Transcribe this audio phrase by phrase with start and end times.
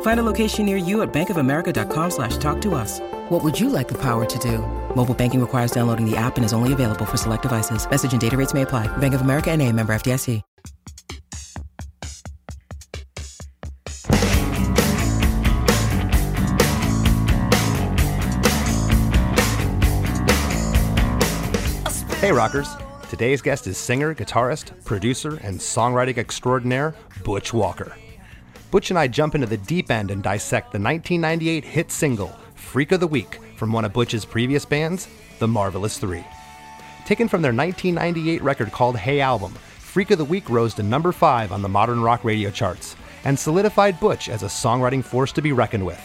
[0.00, 2.98] Find a location near you at bankofamerica.com slash talk to us.
[3.28, 4.58] What would you like the power to do?
[4.96, 7.88] Mobile banking requires downloading the app and is only available for select devices.
[7.88, 8.88] Message and data rates may apply.
[8.98, 10.42] Bank of America and a member FDIC.
[22.18, 22.68] Hey, rockers.
[23.08, 27.96] Today's guest is singer, guitarist, producer, and songwriting extraordinaire, Butch Walker.
[28.70, 32.92] Butch and I jump into the deep end and dissect the 1998 hit single, Freak
[32.92, 36.24] of the Week, from one of Butch's previous bands, The Marvelous Three.
[37.06, 41.12] Taken from their 1998 record called Hey Album, Freak of the Week rose to number
[41.12, 45.40] 5 on the modern rock radio charts and solidified Butch as a songwriting force to
[45.40, 46.00] be reckoned with.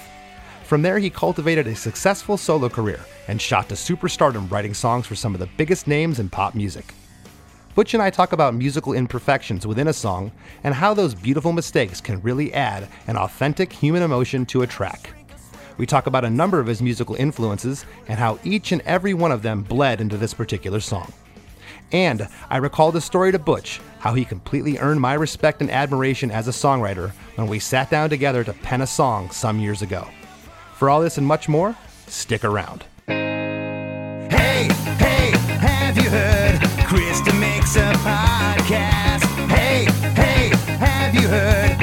[0.64, 5.16] From there, he cultivated a successful solo career and shot to superstardom writing songs for
[5.16, 6.94] some of the biggest names in pop music.
[7.75, 10.31] Butch and I talk about musical imperfections within a song
[10.63, 15.09] and how those beautiful mistakes can really add an authentic human emotion to a track.
[15.77, 19.31] We talk about a number of his musical influences and how each and every one
[19.31, 21.11] of them bled into this particular song.
[21.91, 26.29] And I recall the story to Butch, how he completely earned my respect and admiration
[26.29, 30.07] as a songwriter when we sat down together to pen a song some years ago.
[30.75, 32.85] For all this and much more, stick around.
[33.07, 36.42] Hey, hey, have you heard?
[38.64, 39.78] Chris DeMakes a podcast.
[39.78, 40.23] Hey,
[40.59, 40.88] hey, have you
[41.28, 41.78] heard?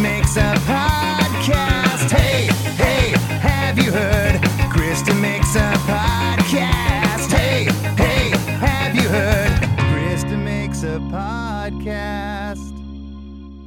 [0.00, 0.58] DeMakes a
[1.82, 2.10] podcast.
[2.10, 2.44] Hey,
[2.80, 4.40] hey, have you heard?
[4.70, 7.32] Chris DeMakes a podcast.
[7.32, 7.64] Hey,
[7.96, 9.50] hey, have you heard?
[9.90, 12.72] Chris DeMakes a podcast.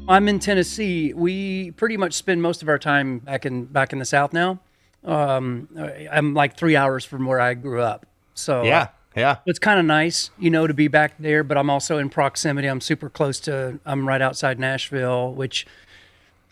[0.07, 1.13] I'm in Tennessee.
[1.13, 4.59] We pretty much spend most of our time back in back in the South now.
[5.03, 5.67] Um,
[6.11, 8.87] I'm like three hours from where I grew up, so Yeah,
[9.19, 9.37] yeah.
[9.45, 11.43] it's kind of nice, you know, to be back there.
[11.43, 12.67] But I'm also in proximity.
[12.67, 13.79] I'm super close to.
[13.85, 15.65] I'm right outside Nashville, which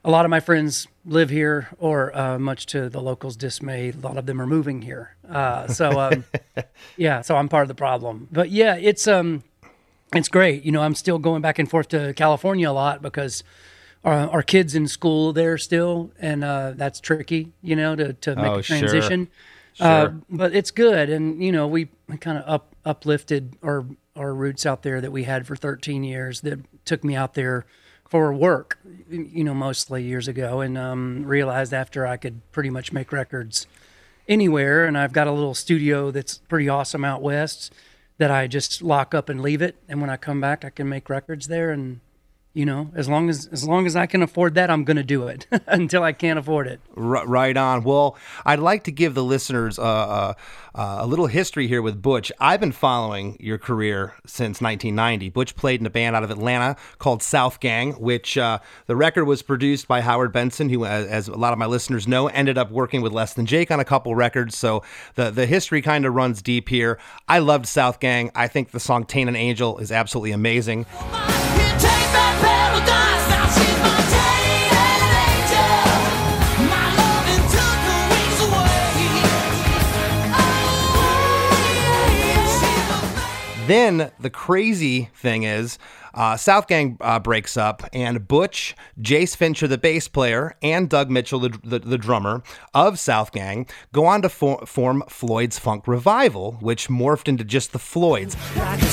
[0.04, 3.94] a lot of my friends live here, or uh, much to the locals' dismay, a
[4.08, 5.16] lot of them are moving here.
[5.30, 6.24] Uh, so um,
[6.98, 8.28] yeah, so I'm part of the problem.
[8.32, 9.44] But yeah, it's um,
[10.14, 10.64] it's great.
[10.64, 13.44] You know, I'm still going back and forth to California a lot because
[14.04, 17.52] our, our kids in school there still, and uh, that's tricky.
[17.62, 18.78] You know, to to make Oh, a sure.
[19.78, 20.24] Transition.
[20.32, 21.90] Uh, but it's good, and you know, we
[22.20, 26.42] kind of up uplifted our our roots out there that we had for 13 years.
[26.42, 27.66] That took me out there
[28.08, 28.80] for work,
[29.10, 33.68] you know, mostly years ago, and um, realized after I could pretty much make records
[34.28, 37.74] anywhere, and I've got a little studio that's pretty awesome out west
[38.18, 40.90] that I just lock up and leave it, and when I come back, I can
[40.90, 42.00] make records there, and
[42.58, 45.28] you know, as long as as long as I can afford that, I'm gonna do
[45.28, 46.82] it until I can't afford it.
[46.98, 47.84] R- right on.
[47.84, 50.34] Well, I'd like to give the listeners uh, uh,
[50.74, 52.32] uh, a little history here with Butch.
[52.40, 55.30] I've been following your career since 1990.
[55.30, 58.58] Butch played in a band out of Atlanta called Southgang, which uh,
[58.88, 62.08] the record was produced by Howard Benson, who, as, as a lot of my listeners
[62.08, 64.58] know, ended up working with Less Than Jake on a couple records.
[64.58, 64.82] So
[65.14, 66.98] the, the history kind of runs deep here.
[67.28, 68.32] I loved Southgang.
[68.34, 70.86] I think the song Tainted Angel is absolutely amazing.
[70.86, 71.37] Take
[83.68, 85.78] Then the crazy thing is,
[86.14, 91.40] uh, Southgang uh, breaks up, and Butch, Jayce Fincher, the bass player, and Doug Mitchell,
[91.40, 92.42] the, the, the drummer
[92.74, 97.80] of Southgang, go on to for- form Floyd's Funk Revival, which morphed into just the
[97.80, 98.36] Floyds.
[98.56, 98.88] Like the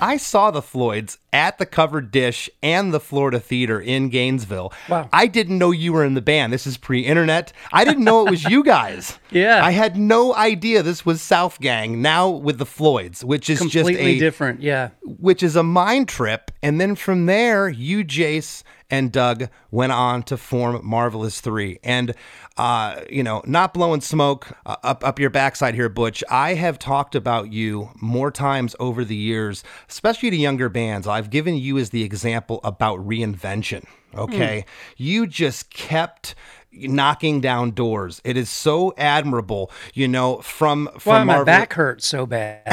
[0.00, 4.72] I saw the Floyds at the covered dish and the Florida Theater in Gainesville.
[4.88, 5.08] Wow.
[5.12, 6.52] I didn't know you were in the band.
[6.52, 7.52] This is pre internet.
[7.72, 9.18] I didn't know it was you guys.
[9.32, 9.64] Yeah.
[9.64, 14.02] I had no idea this was Southgang now with the Floyds, which is Completely just
[14.04, 14.90] a different, yeah.
[15.04, 16.50] which is a mind trip.
[16.64, 21.78] And then from there, you, Jayce, and Doug went on to form Marvelous Three.
[21.84, 22.14] And,
[22.56, 26.22] uh, you know, not blowing smoke uh, up, up your backside here, Butch.
[26.30, 31.06] I have talked about you more times over the years, especially to younger bands.
[31.06, 33.84] I've given you as the example about reinvention.
[34.16, 34.64] Okay.
[34.96, 36.34] You just kept
[36.72, 38.20] knocking down doors.
[38.24, 42.64] It is so admirable, you know, from from Why my Marvel- back hurts so bad.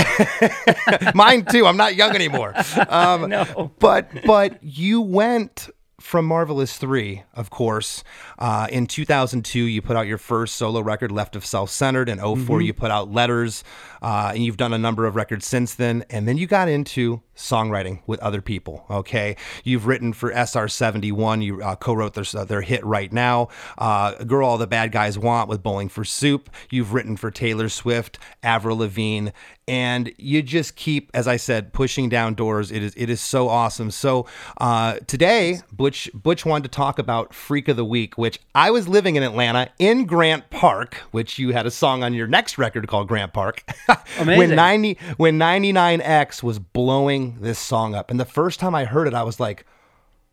[1.16, 1.66] Mine too.
[1.68, 2.54] I'm not young anymore.
[2.90, 3.72] Um, No.
[3.80, 5.70] But but you went
[6.08, 8.02] from Marvelous 3, of course.
[8.40, 12.08] Uh, in 2002, you put out your first solo record, Left of Self Centered.
[12.08, 12.62] In 4 Mm-hmm.
[12.62, 13.62] you put out Letters.
[14.02, 16.06] Uh, and you've done a number of records since then.
[16.10, 19.36] And then you got into songwriting with other people, okay?
[19.66, 21.44] You've written for SR71.
[21.44, 25.20] You uh, co wrote their, their hit Right Now, uh, Girl All the Bad Guys
[25.20, 26.50] Want with Bowling for Soup.
[26.70, 29.32] You've written for Taylor Swift, Avril Lavigne.
[29.68, 32.72] And you just keep, as I said, pushing down doors.
[32.72, 33.92] It is it is so awesome.
[33.92, 34.26] So
[34.60, 38.88] uh, today, Butch Butch wanted to talk about Freak of the Week, which I was
[38.88, 42.88] living in Atlanta in Grant Park, which you had a song on your next record
[42.88, 43.64] called Grant Park.
[44.24, 48.10] when 90 when 99X was blowing this song up.
[48.10, 49.66] And the first time I heard it, I was like,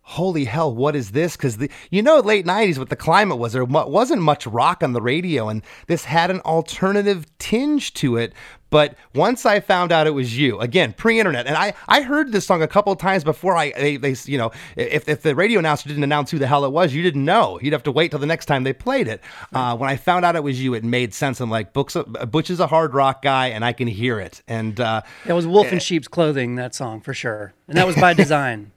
[0.05, 1.37] holy hell, what is this?
[1.37, 1.59] Because
[1.91, 5.49] you know, late '90s, what the climate was, there wasn't much rock on the radio,
[5.49, 8.33] and this had an alternative tinge to it.
[8.71, 12.45] But once I found out it was you, again, pre-internet, and I, I heard this
[12.45, 15.61] song a couple of times before I they, they you know if, if the radio
[15.61, 17.59] announcer didn't announce who the hell it was, you didn't know.
[17.63, 19.21] You'd have to wait till the next time they played it.
[19.53, 21.41] Uh, when I found out it was you, it made sense.
[21.41, 21.97] I'm like, Books,
[22.31, 24.43] Butch is a hard rock guy, and I can hear it.
[24.49, 27.55] And uh, It was Wolf in Sheep's Clothing, that song, for sure.
[27.69, 28.73] And that was by design.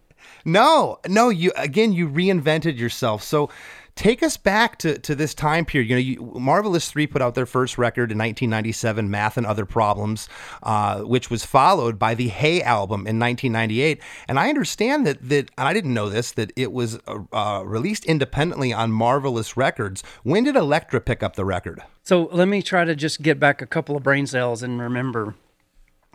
[0.47, 3.21] No, no, you again you reinvented yourself.
[3.21, 3.49] So
[3.95, 5.89] take us back to, to this time period.
[5.89, 9.65] You know, you, Marvelous Three put out their first record in 1997, "Math and Other
[9.65, 10.29] Problems,"
[10.63, 14.01] uh, which was followed by the Hey album in 1998.
[14.29, 18.05] And I understand that that I didn't know this that it was uh, uh, released
[18.05, 20.01] independently on Marvelous Records.
[20.23, 21.81] When did Elektra pick up the record?
[22.03, 25.35] So let me try to just get back a couple of brain cells and remember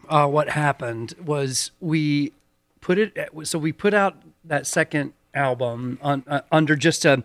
[0.08, 2.32] uh, what happened was we
[2.82, 7.24] put it so we put out that second album on, uh, under just a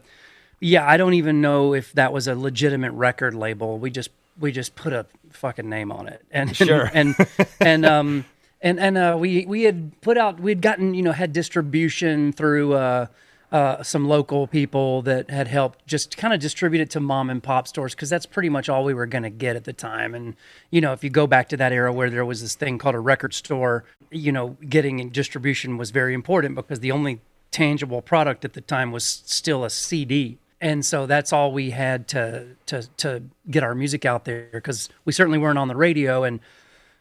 [0.62, 4.54] yeah I don't even know if that was a legitimate record label we just we
[4.54, 6.90] just put a fucking name on it and Sure.
[6.94, 7.16] and
[7.60, 8.24] and um
[8.62, 12.74] and and uh, we we had put out we'd gotten you know had distribution through
[12.74, 13.08] uh,
[13.52, 17.42] uh, some local people that had helped just kind of distribute it to mom and
[17.42, 20.14] pop stores because that's pretty much all we were going to get at the time.
[20.14, 20.36] And
[20.70, 22.96] you know, if you go back to that era where there was this thing called
[22.96, 27.22] a record store, you know, getting distribution was very important because the only
[27.52, 30.38] tangible product at the time was still a CD.
[30.60, 34.90] And so that's all we had to to to get our music out there because
[35.06, 36.42] we certainly weren't on the radio and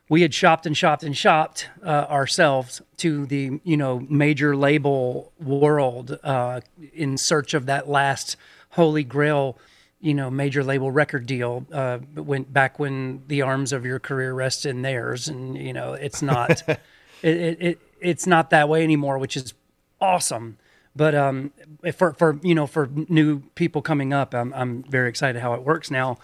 [0.08, 5.32] we had shopped and shopped and shopped uh, ourselves to the you know major label
[5.40, 6.60] world uh,
[6.94, 8.36] in search of that last
[8.70, 9.58] holy grail
[10.00, 14.32] you know major label record deal uh, when back when the arms of your career
[14.32, 16.78] rest in theirs and you know it's not it,
[17.22, 19.54] it, it it's not that way anymore which is
[20.00, 20.58] awesome.
[20.94, 21.52] But um
[21.94, 25.62] for for you know for new people coming up I'm I'm very excited how it
[25.62, 26.16] works now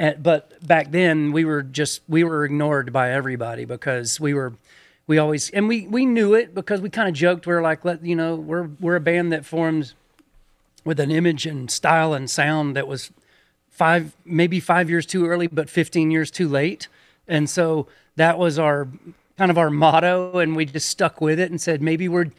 [0.00, 4.54] and, but back then we were just we were ignored by everybody because we were
[5.06, 7.46] we always and we we knew it because we kind of joked.
[7.46, 9.94] We are like let you know we're we're a band that forms
[10.86, 13.12] with an image and style and sound that was
[13.68, 16.88] five maybe five years too early but 15 years too late.
[17.28, 17.86] And so
[18.16, 18.88] that was our
[19.36, 22.30] kind of our motto and we just stuck with it and said maybe we're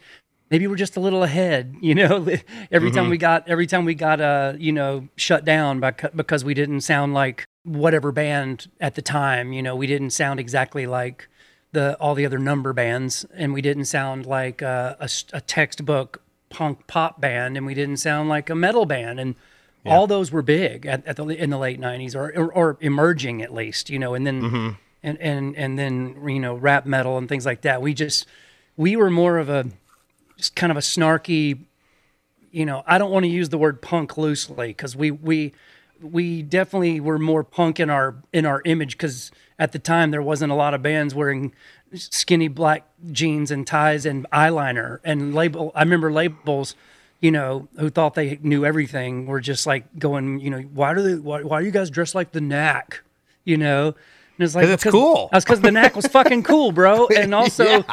[0.50, 2.26] maybe we're just a little ahead you know?
[2.72, 6.44] Every time we got every time we got uh you know shut down by, because
[6.44, 10.86] we didn't sound like whatever band at the time you know we didn't sound exactly
[10.86, 11.28] like
[11.72, 16.22] the all the other number bands and we didn't sound like uh, a, a textbook
[16.50, 19.34] punk pop band and we didn't sound like a metal band and
[19.84, 23.42] all those were big at, at the in the late 90s or, or or emerging
[23.42, 27.28] at least you know and then and and and then you know rap metal and
[27.28, 27.82] things like that.
[27.82, 28.26] We just
[28.76, 29.66] we were more of a
[30.36, 31.64] just kind of a snarky
[32.50, 35.52] you know i don't want to use the word punk loosely because we we
[36.02, 40.22] we definitely were more punk in our in our image because at the time there
[40.22, 41.52] wasn't a lot of bands wearing
[41.94, 46.74] skinny black jeans and ties and eyeliner and label i remember labels
[47.22, 51.00] you know who thought they knew everything were just like going you know why do
[51.00, 53.00] they why, why are you guys dressed like the knack?
[53.44, 53.94] You know
[54.42, 55.28] and it's like it's cool.
[55.30, 57.08] that's because the knack was fucking cool, bro.
[57.22, 57.84] And also,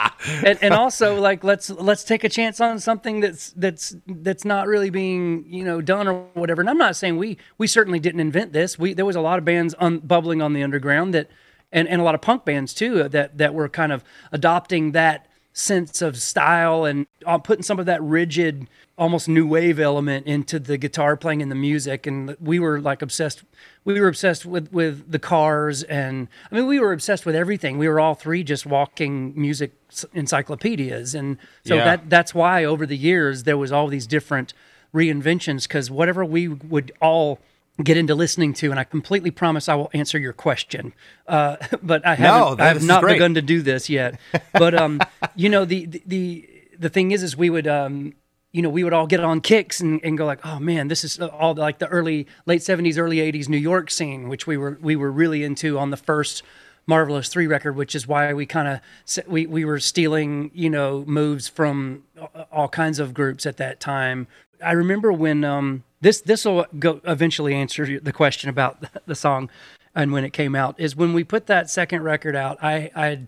[0.44, 4.68] and, and also, like let's let's take a chance on something that's that's that's not
[4.68, 6.62] really being you know done or whatever.
[6.62, 8.80] And I'm not saying we we certainly didn't invent this.
[8.80, 11.30] We there was a lot of bands un, bubbling on the underground that,
[11.72, 15.28] and and a lot of punk bands too that that were kind of adopting that
[15.54, 20.60] sense of style and uh, putting some of that rigid almost new wave element into
[20.60, 22.06] the guitar playing and the music.
[22.06, 23.44] And we were like obsessed
[23.84, 27.78] we were obsessed with with the cars and i mean we were obsessed with everything.
[27.78, 29.72] We were all three just walking music
[30.14, 31.16] encyclopedias.
[31.16, 31.86] And so Yeah.
[31.86, 34.54] that that's why over the years there was all these different
[34.94, 37.40] reinventions because whatever we would all
[37.84, 40.94] get into listening to, and I completely promise I will answer your question.
[41.28, 43.14] Uh, but I haven't, that- I have not great.
[43.14, 44.20] begun to do this yet.
[44.54, 45.02] But um,
[45.36, 48.14] you know, the the the, the thing is, is we would um,
[48.52, 51.04] you know, we would all get on kicks and, and go like, oh man, this
[51.04, 54.78] is all like the early late seventies, early eighties New York scene, which we were
[54.82, 56.44] we were really into on the first
[56.88, 61.04] Marvelous Three record, which is why we kind of we we were stealing you know
[61.06, 62.04] moves from
[62.52, 64.28] all kinds of groups at that time.
[64.64, 69.50] I remember when um, this this will go eventually answer the question about the song
[69.96, 72.58] and when it came out is when we put that second record out.
[72.64, 73.22] I I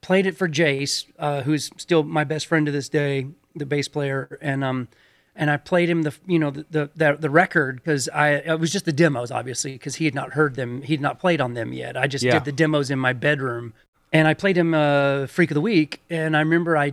[0.00, 3.88] played it for Jayce, uh, who's still my best friend to this day, the bass
[3.88, 4.88] player, and um,
[5.34, 8.60] and I played him the you know the the the, the record because I it
[8.60, 11.40] was just the demos obviously because he had not heard them, he had not played
[11.40, 11.96] on them yet.
[11.96, 12.32] I just Yeah.
[12.34, 13.74] did the demos in my bedroom,
[14.12, 16.92] and I played him uh, Freak of the Week, and I remember I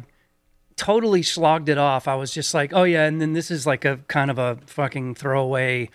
[0.77, 2.07] totally slogged it off.
[2.07, 4.57] I was just like, oh yeah, and then this is like a kind of a
[4.65, 5.89] fucking throwaway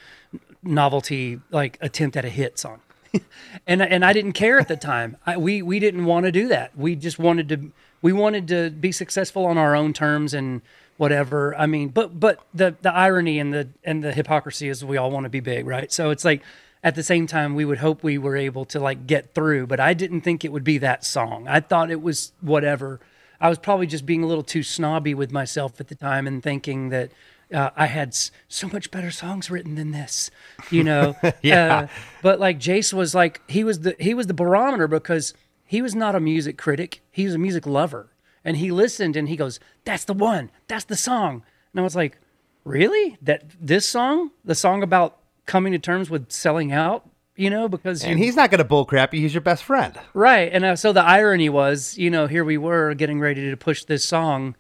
[0.63, 2.81] novelty like attempt at a hit song.
[3.67, 5.17] and and I didn't care at the time.
[5.27, 6.77] I, we we didn't want to do that.
[6.77, 7.73] We just wanted to
[8.03, 10.63] we wanted to be successful on our own terms and
[10.97, 11.55] whatever.
[11.57, 15.11] I mean, but but the the irony and the and the hypocrisy is we all
[15.11, 15.93] want to be big, right?
[15.93, 16.43] So it's like
[16.83, 19.81] at the same time we would hope we were able to like get through, but
[19.81, 21.47] I didn't think it would be that song.
[21.49, 23.01] I thought it was whatever.
[23.41, 26.43] I was probably just being a little too snobby with myself at the time and
[26.43, 27.11] thinking that
[27.53, 30.31] uh, I had s- so much better songs written than this,
[30.71, 31.17] you know.
[31.43, 31.77] Yeah.
[31.79, 31.87] Uh,
[32.23, 35.95] but like Jayce was like he was the he was the barometer because he was
[35.95, 37.01] not a music critic.
[37.11, 38.11] He was a music lover,
[38.45, 40.51] and he listened and he goes, "That's the one.
[40.69, 41.43] That's the song."
[41.73, 42.19] And I was like,
[42.65, 43.17] "Really?
[43.23, 44.31] That this song?
[44.45, 47.09] The song about coming to terms with selling out?"
[47.41, 49.21] You know, because And you- he's not going to bullcrap you.
[49.21, 49.99] He's your best friend.
[50.13, 50.51] Right.
[50.53, 53.85] And uh, so the irony was, you know, here we were getting ready to push
[53.85, 54.57] this song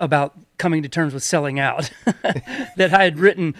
[0.00, 1.88] about coming to terms with selling out
[2.76, 3.54] that I had written,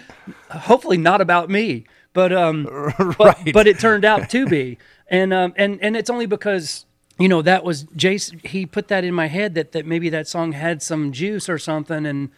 [0.51, 2.63] hopefully not about me, but, um,
[2.97, 3.53] but, Right.
[3.53, 4.77] but it turned out to be.
[5.07, 6.85] And, um, and, and it's only because,
[7.17, 10.27] you know, that was Jayce, he put that in my head that, that maybe that
[10.27, 12.05] song had some juice or something.
[12.05, 12.29] And,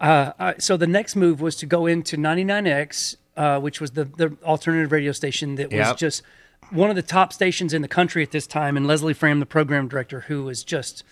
[0.00, 4.04] uh, I, so the next move was to go into 99X, uh, which was the,
[4.04, 5.96] the alternative radio station that was Yep.
[5.96, 6.22] just
[6.70, 8.76] one of the top stations in the country at this time.
[8.76, 11.04] And Leslie Fram, the program director, who was just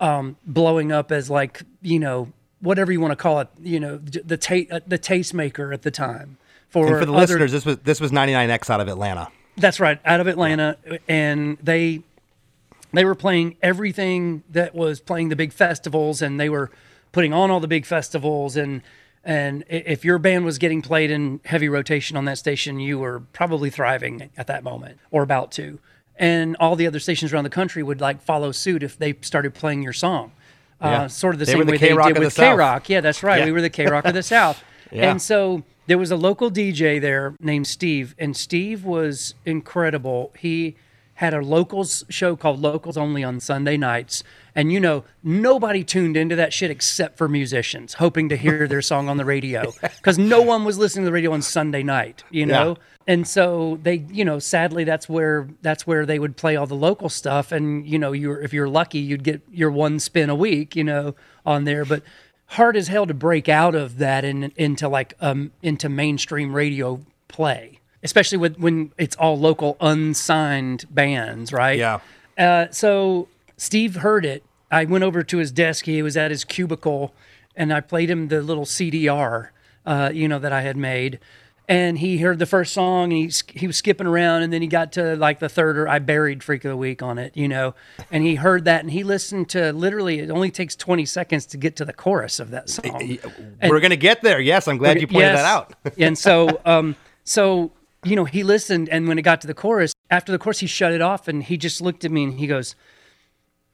[0.00, 3.98] um, blowing up as like, you know, whatever you want to call it, you know,
[3.98, 6.38] the ta- uh, the tastemaker at the time.
[6.68, 9.28] For, And for the other- listeners, this was this was 99X out of Atlanta.
[9.56, 10.76] that's right, out of Atlanta,
[11.08, 12.02] and they
[12.92, 16.70] they were playing everything that was playing the big festivals, and they were
[17.12, 18.82] putting on all the big festivals, and
[19.24, 23.20] and if your band was getting played in heavy rotation on that station, you were
[23.32, 25.78] probably thriving at that moment or about to,
[26.16, 29.54] and all the other stations around the country would like follow suit if they started
[29.54, 30.32] playing your song.
[30.80, 31.02] Yeah.
[31.02, 32.52] Uh, sort of the They same the way they K-Rock did of the with K
[32.52, 32.88] Rock.
[32.90, 33.38] Yeah, that's right.
[33.38, 33.46] Yeah.
[33.46, 34.62] We were the K Rock of the South.
[34.90, 35.10] Yeah.
[35.10, 40.32] And so there was a local DJ there named Steve, and Steve was incredible.
[40.38, 40.76] He
[41.14, 44.22] had a locals show called Locals Only on Sunday nights.
[44.54, 48.82] And you know, nobody tuned into that shit except for musicians, hoping to hear their
[48.82, 49.72] song on the radio.
[50.04, 52.70] Because no one was listening to the radio on Sunday night, you know?
[52.70, 52.82] Yeah.
[53.06, 56.74] And so they, you know, sadly that's where that's where they would play all the
[56.74, 57.52] local stuff.
[57.52, 60.84] And, you know, you're if you're lucky, you'd get your one spin a week, you
[60.84, 61.14] know,
[61.46, 61.84] on there.
[61.84, 62.02] But
[62.46, 67.00] hard as hell to break out of that and into like um into mainstream radio
[67.28, 67.73] play,
[68.04, 71.78] especially with when it's all local unsigned bands, right?
[71.78, 72.00] Yeah.
[72.38, 74.44] Uh, so Steve heard it.
[74.70, 75.86] I went over to his desk.
[75.86, 77.14] He was at his cubicle,
[77.56, 79.48] and I played him the little CDR,
[79.86, 81.18] uh, you know, that I had made.
[81.66, 84.68] And he heard the first song, and he he was skipping around, and then he
[84.68, 87.48] got to like the third, or I buried "Freak of the Week" on it, you
[87.48, 87.74] know.
[88.10, 90.18] And he heard that, and he listened to literally.
[90.18, 93.18] It only takes twenty seconds to get to the chorus of that song.
[93.62, 94.40] We're going to get there.
[94.40, 95.38] Yes, I'm glad you pointed Yes.
[95.38, 95.72] that out.
[95.98, 97.72] and so, um, so
[98.04, 100.66] you know, he listened, and when it got to the chorus, after the chorus, he
[100.66, 102.76] shut it off, and he just looked at me, and he goes,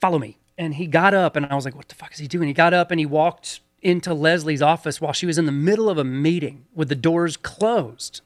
[0.00, 2.28] "Follow me." And he got up, and I was like, "What the fuck is he
[2.28, 5.52] doing?" He got up and he walked into Leslie's office while she was in the
[5.52, 8.20] middle of a meeting with the doors closed,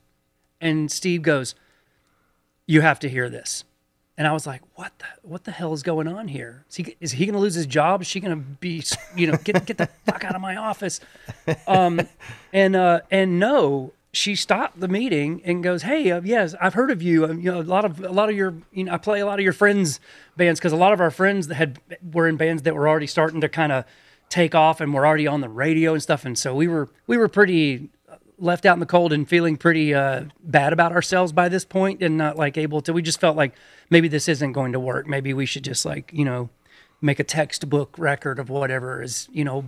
[0.61, 1.55] and Steve goes,
[2.67, 3.65] "You have to hear this."
[4.17, 6.65] And I was like, "What the what the hell is going on here?
[6.69, 8.01] Is he is he going to lose his job?
[8.03, 8.83] Is she going to be
[9.17, 11.01] you know get get the fuck out of my office?"
[11.67, 12.01] Um,
[12.53, 16.91] and uh, and no, she stopped the meeting and goes, "Hey, uh, yes, I've heard
[16.91, 17.25] of you.
[17.25, 19.27] Um, you know, a lot of a lot of your you know, I play a
[19.27, 20.01] lot of your friends'
[20.37, 21.79] bands because a lot of our friends that had
[22.13, 23.85] were in bands that were already starting to kind of
[24.29, 26.25] take off and were already on the radio and stuff.
[26.25, 27.91] And so we were we were pretty
[28.39, 32.03] left out in the cold and feeling pretty uh, bad about ourselves by this point
[32.03, 32.93] and not like able to.
[32.93, 33.55] We just felt like
[33.91, 35.07] maybe this isn't going to work.
[35.07, 36.51] Maybe we should just like you know
[37.01, 39.65] make a textbook record of whatever is you know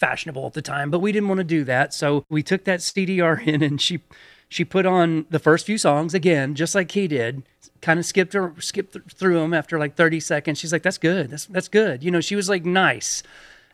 [0.00, 1.94] fashionable at the time, but we didn't want to do that.
[1.94, 4.00] So we took that CDR in and she
[4.48, 7.44] she put on the first few songs again, just like he did.
[7.80, 10.58] Kind of skipped her, skipped through them after like 30 seconds.
[10.58, 11.30] She's like, "That's good.
[11.30, 13.22] That's that's good." You know, she was like nice.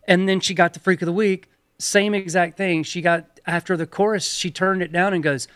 [0.07, 1.49] And then she got the freak of the week.
[1.79, 2.83] Same exact thing.
[2.83, 5.49] She got after the chorus, she turned it down and goes,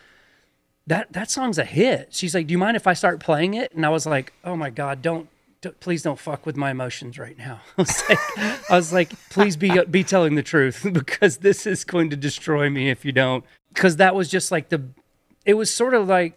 [0.86, 3.72] "That that song's a hit." She's like, "Do you mind if I start playing it?"
[3.72, 5.28] And I was like, "Oh my god, don't."
[5.60, 7.60] Don't- Please don't fuck with my emotions right now.
[7.78, 8.38] I was like,
[8.70, 12.16] I was like, please be uh, be telling the truth because this is going to
[12.16, 13.44] destroy me if you don't.
[13.72, 14.82] Because that was just like the,
[15.44, 16.36] it was sort of like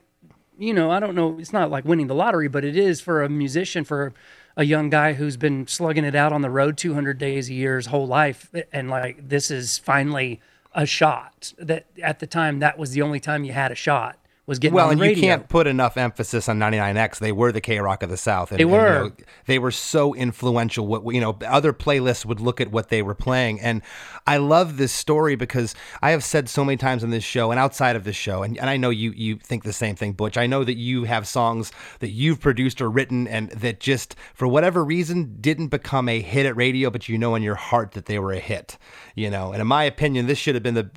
[0.58, 3.24] you know, I don't know, it's not like winning the lottery, but it is for
[3.24, 4.14] a musician, for
[4.56, 7.78] a young guy who's been slugging it out on the road 200 days a year
[7.78, 8.52] his whole life.
[8.72, 10.42] And like, this is finally
[10.76, 14.18] a shot that at the time, that was the only time you had a shot
[14.46, 15.16] was getting Well, and radio.
[15.16, 17.20] you can't put enough emphasis on 99X.
[17.20, 18.52] They were the K Rock of the South.
[18.52, 19.00] And, They and, you were.
[19.06, 19.12] know,
[19.46, 20.86] they were so influential.
[20.86, 23.82] What you know, other playlists would look at what they were playing, and
[24.28, 27.60] I love this story because I have said so many times on this show and
[27.60, 30.38] outside of this show, and, and I know you you think the same thing, Butch.
[30.38, 34.48] I know that you have songs that you've produced or written, and that just for
[34.48, 38.08] whatever reason didn't become a hit at radio, but you know in your heart that
[38.08, 38.78] they were a hit.
[39.16, 40.90] You know, and in my opinion, this should have been the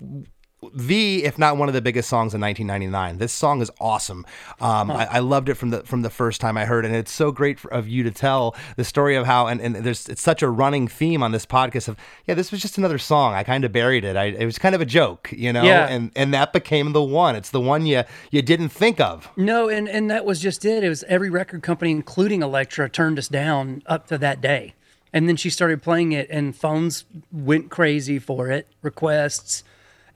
[0.75, 4.25] the if not one of the biggest songs in 1999 this song is awesome
[4.61, 6.97] um, I, I loved it from the from the first time i heard it and
[6.97, 10.09] it's so great for, of you to tell the story of how and, and there's
[10.09, 11.97] it's such a running theme on this podcast of
[12.27, 14.75] yeah this was just another song i kind of buried it I, it was kind
[14.75, 15.89] of a joke you know Yeah.
[15.89, 19.69] and and that became the one it's the one you you didn't think of No,
[19.69, 20.83] and, and that was just it.
[20.83, 24.75] It was every record company, including Elektra, turned us down up to that day.
[25.13, 29.63] And then she started playing it, and phones went crazy for it, requests.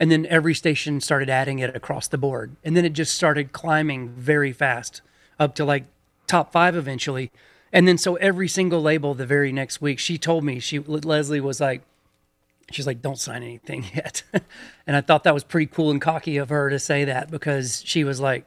[0.01, 2.57] And then every station started adding it across the board.
[2.65, 5.03] And then it just started climbing very fast
[5.39, 5.85] up to like
[6.27, 7.31] top five eventually.
[7.73, 11.41] And then so every single label the very next week, she told me, she Leslie
[11.41, 11.83] was like,
[12.71, 14.23] she's like, don't sign anything yet.
[14.87, 17.83] and I thought that was pretty cool and cocky of her to say that because
[17.85, 18.47] she was like,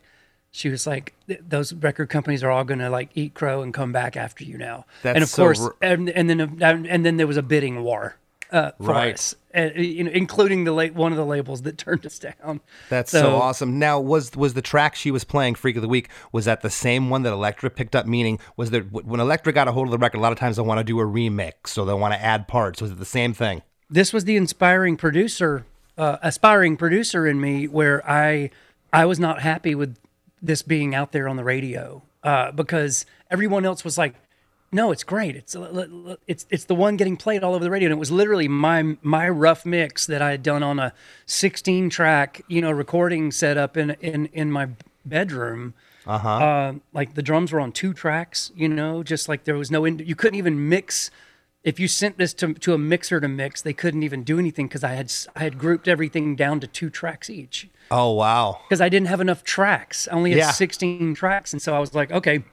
[0.52, 3.92] she was like, those record companies are all going to like eat crow and come
[3.92, 4.86] back after you now.
[5.02, 7.84] That's and of so course, r- and, and then and then there was a bidding
[7.84, 8.18] war.
[8.54, 9.16] Uh, Right.
[9.16, 12.62] us, uh, you know, including the late one of the labels that turned us down.
[12.90, 16.08] that's so, awesome now was was the track she was playing freak of the week
[16.32, 19.68] was that the same one that Elektra picked up meaning was there when Elektra got
[19.68, 21.68] a hold of the record a lot of times they want to do a remix
[21.68, 24.98] so they want to add parts was it the same thing this was the inspiring
[24.98, 25.66] producer,
[26.00, 28.50] uh, aspiring producer in me, where I
[28.92, 29.98] I was not happy with
[30.42, 34.16] this being out there on the radio uh, because everyone else was like,
[34.74, 35.36] "No, it's great.
[35.36, 35.56] It's
[36.28, 38.98] it's it's the one getting played all over the radio." And it was literally my
[39.02, 40.94] my rough mix that I had done on a
[41.26, 44.70] 16 track, you know, recording setup in in in my
[45.06, 45.74] bedroom.
[46.06, 46.74] Uh-huh.
[46.92, 50.00] like the drums were on two tracks, you know, just like there was no, in,
[50.00, 51.10] you couldn't even mix.
[51.64, 54.68] If you sent this to, to a mixer to mix, they couldn't even do anything
[54.68, 58.82] because I had I had grouped everything down to two tracks each oh wow because
[58.82, 60.10] I didn't have enough tracks.
[60.10, 60.52] I only had Yeah.
[60.52, 62.44] 16 tracks, and so I was like, okay,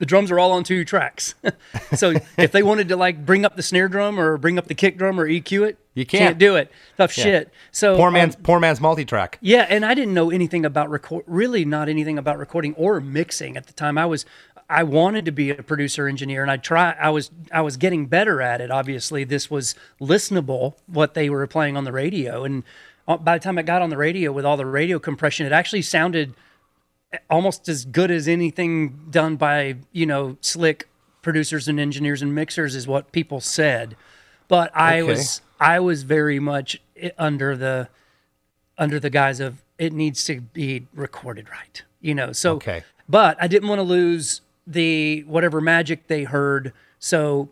[0.00, 1.36] the drums are all on two tracks.
[1.94, 4.74] so if they wanted to like bring up the snare drum or bring up the
[4.74, 6.36] kick drum or EQ it, You can't.
[6.38, 6.72] do it.
[6.96, 7.52] Tough shit.
[7.70, 9.38] So Poor um, man's poor man's multi-track.
[9.40, 13.56] yeah, and I didn't know anything about record, really not anything about recording or mixing
[13.56, 13.96] at the time.
[13.98, 14.24] I was,
[14.68, 16.92] I wanted to be a producer engineer, and I try.
[16.92, 18.70] I was, I was getting better at it.
[18.70, 22.62] Obviously, this was listenable what they were playing on the radio, and
[23.06, 25.52] uh, by the time I got on the radio with all the radio compression, it
[25.52, 26.34] actually sounded
[27.28, 30.88] almost as good as anything done by you know slick
[31.22, 33.96] producers and engineers and mixers is what people said
[34.48, 35.10] but i Okay.
[35.10, 36.80] was i was very much
[37.18, 37.88] under the
[38.78, 42.82] under the guise of it needs to be recorded right you know so Okay.
[43.08, 47.48] but i didn't want to lose the whatever magic they heard so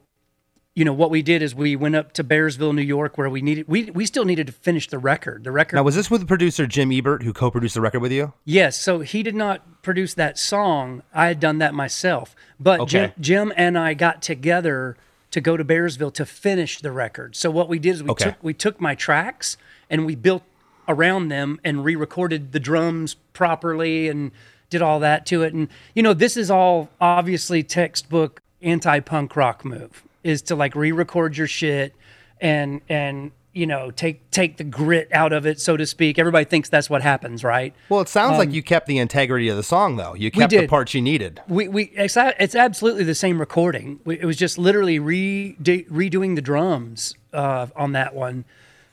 [0.78, 3.42] you know what we did is we went up to bearsville new york where we
[3.42, 6.26] needed we, we still needed to finish the record the record Now, was this with
[6.28, 8.32] producer Jim Ebert, who co-produced the record with you?
[8.44, 11.02] Yes, so he did not produce that song.
[11.12, 12.36] I had done that myself.
[12.60, 14.96] But Jim, Jim and I got together
[15.30, 17.36] to go to Bearsville to finish the record.
[17.36, 18.24] So what we did is we Okay.
[18.26, 19.56] took we took my tracks
[19.90, 20.42] and we built
[20.86, 24.30] around them and re-recorded the drums properly and
[24.70, 25.52] did all that to it.
[25.54, 31.36] And you know, this is all obviously textbook anti-punk rock move is to like re-record
[31.36, 31.94] your shit
[32.40, 36.44] and and you know take take the grit out of it so to speak everybody
[36.44, 39.62] thinks that's what happens right Well, it sounds like you kept the integrity of the
[39.62, 40.14] song, though.
[40.14, 41.40] You kept the Um, parts you needed.
[41.48, 44.00] we we it's, it's absolutely the same recording.
[44.04, 48.44] We, it was just literally re, redoing the drums uh, on that one,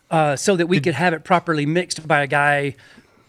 [0.10, 2.76] uh, so that we could have it properly mixed by a guy,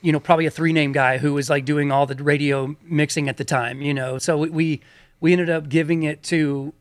[0.03, 3.29] you know, probably a three name guy who was like doing all the radio mixing
[3.29, 3.83] at the time.
[3.83, 4.81] You know, so we we,
[5.21, 6.73] we ended up giving it to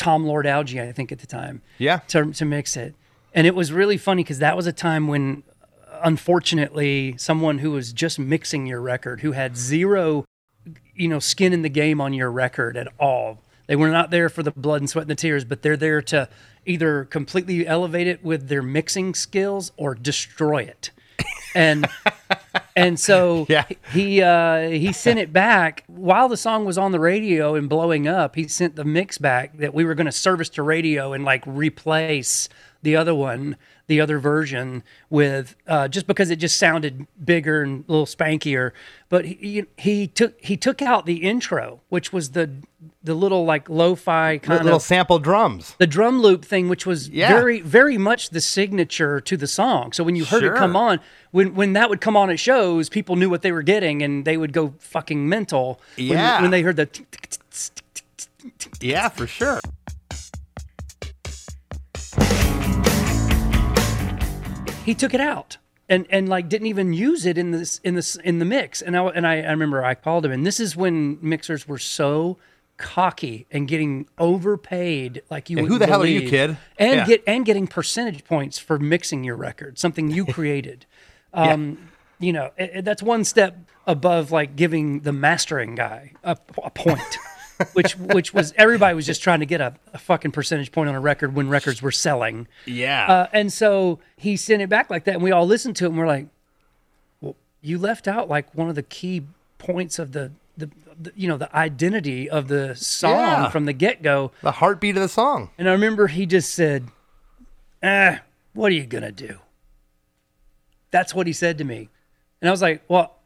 [0.00, 1.60] Tom Lord-Alge, I think at the time.
[1.78, 1.98] Yeah.
[2.08, 2.94] To to mix it.
[3.34, 5.42] and it was really funny because that was a time when
[5.86, 10.24] uh, unfortunately someone who was just mixing your record who had zero
[10.94, 14.28] you know skin in the game on your record at all they were not there
[14.28, 16.28] for the blood and sweat and the tears but they're there to
[16.66, 20.90] either completely elevate it with their mixing skills or destroy it
[21.54, 21.86] and
[22.76, 23.64] and so Yeah.
[23.92, 28.06] he uh, he sent it back while the song was on the radio and blowing
[28.08, 28.36] up.
[28.36, 31.42] He sent the mix back that we were going to service to radio and like
[31.46, 32.48] replace
[32.82, 33.56] the other one,
[33.88, 38.72] the other version with uh, just because it just sounded bigger and a little spankier.
[39.08, 42.50] But he he took he took out the intro, which was the
[43.02, 45.74] the little like lo-fi kind of Little of sample drums.
[45.78, 47.28] the drum loop thing, which was Yeah.
[47.32, 49.92] very, very much the signature to the song.
[49.92, 50.54] So when you heard Sure.
[50.54, 53.52] it come on, when when that would come on at shows, people knew what they
[53.52, 55.80] were getting, and they would go fucking mental.
[55.96, 56.42] when- Yeah.
[56.42, 56.88] When, they heard the.
[58.82, 59.60] Yeah, for sure.
[64.84, 65.58] He took it out.
[65.88, 68.96] And, and like didn't even use it in this in this in the mix and
[68.96, 72.38] I and I, I remember I called him and this is when mixers were so
[72.80, 76.56] cocky and getting overpaid like you And who the hell are you, kid?
[76.78, 77.06] and Yeah.
[77.06, 80.86] get and getting percentage points for mixing your record something you created
[81.34, 81.78] um
[82.18, 86.70] you know it, it- that's one step above like giving the mastering guy a, a
[86.70, 87.18] point
[87.74, 90.94] which which was everybody was just trying to get a, a fucking percentage point on
[90.94, 93.06] a record when records were selling Yeah.
[93.06, 95.88] uh, and so he sent it back like that, and we all listened to it,
[95.88, 96.26] and we're like,
[97.20, 99.22] "Well, you left out like one of the key
[99.58, 100.70] points of the, the
[101.14, 103.50] you know the identity of the song Yeah.
[103.50, 105.50] from the get go." the heartbeat of the song.
[105.58, 106.88] And I remember he just said,
[107.82, 108.18] "Eh,
[108.54, 109.38] what are you gonna do?"
[110.90, 111.88] That's what he said to me,
[112.40, 113.16] and I was like, "Well."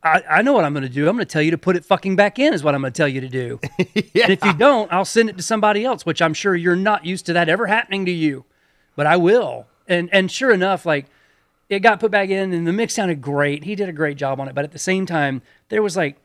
[0.00, 1.08] I, I know what I'm going to do.
[1.08, 2.92] I'm going to tell you to put it fucking back in, is what I'm going
[2.92, 3.58] to tell you to do.
[4.14, 4.22] yeah.
[4.26, 7.04] And if you don't, I'll send it to somebody else, which I'm sure you're not
[7.04, 8.44] used to that ever happening to you,
[8.94, 9.66] but I will.
[9.88, 11.06] And and sure enough, like
[11.68, 13.64] it got put back in, and the mix sounded great.
[13.64, 16.16] He did a great job on it, but at the same time, there was like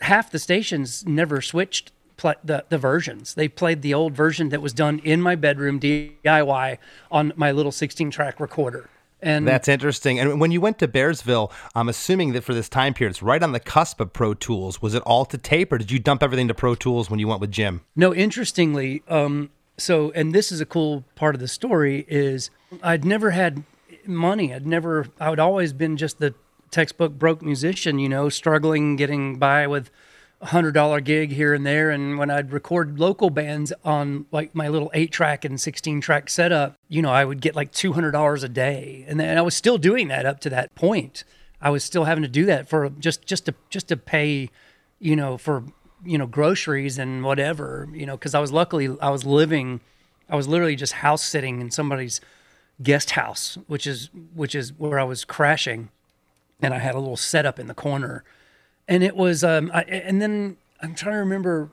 [0.00, 3.34] half the stations never switched pl- the the versions.
[3.34, 6.78] They played the old version that was done in my bedroom DIY
[7.10, 8.88] on my little 16 track recorder.
[9.22, 10.20] And That's interesting.
[10.20, 13.42] And when you went to Bearsville, I'm assuming that for this time period, it's right
[13.42, 14.82] on the cusp of Pro Tools.
[14.82, 17.26] Was it all to tape, or did you dump everything to Pro Tools when you
[17.26, 17.80] went with Jim?
[17.96, 22.50] No, interestingly, um, so and this is a cool part of the story is
[22.82, 23.64] I'd never had
[24.06, 24.52] money.
[24.52, 25.06] I'd never.
[25.18, 26.34] I would always been just the
[26.70, 29.90] textbook broke musician, you know, struggling getting by with
[30.40, 31.90] a hundred dollar gig here and there.
[31.90, 36.28] And when I'd record local bands on like my little eight track and sixteen track
[36.28, 39.42] setup, you know, I would get like two hundred dollars a day, and, then I
[39.42, 41.24] was still doing that up to that point.
[41.60, 44.50] I was still having to do that for just just to just to pay,
[44.98, 45.64] you know, for
[46.04, 49.80] you know groceries and whatever, you know, because I was luckily I was living,
[50.28, 52.20] I was literally just house sitting in somebody's
[52.82, 55.88] guest house, which is which is where I was crashing,
[56.60, 58.24] and I had a little setup in the corner,
[58.88, 61.70] and it was um, I, and then I'm trying to remember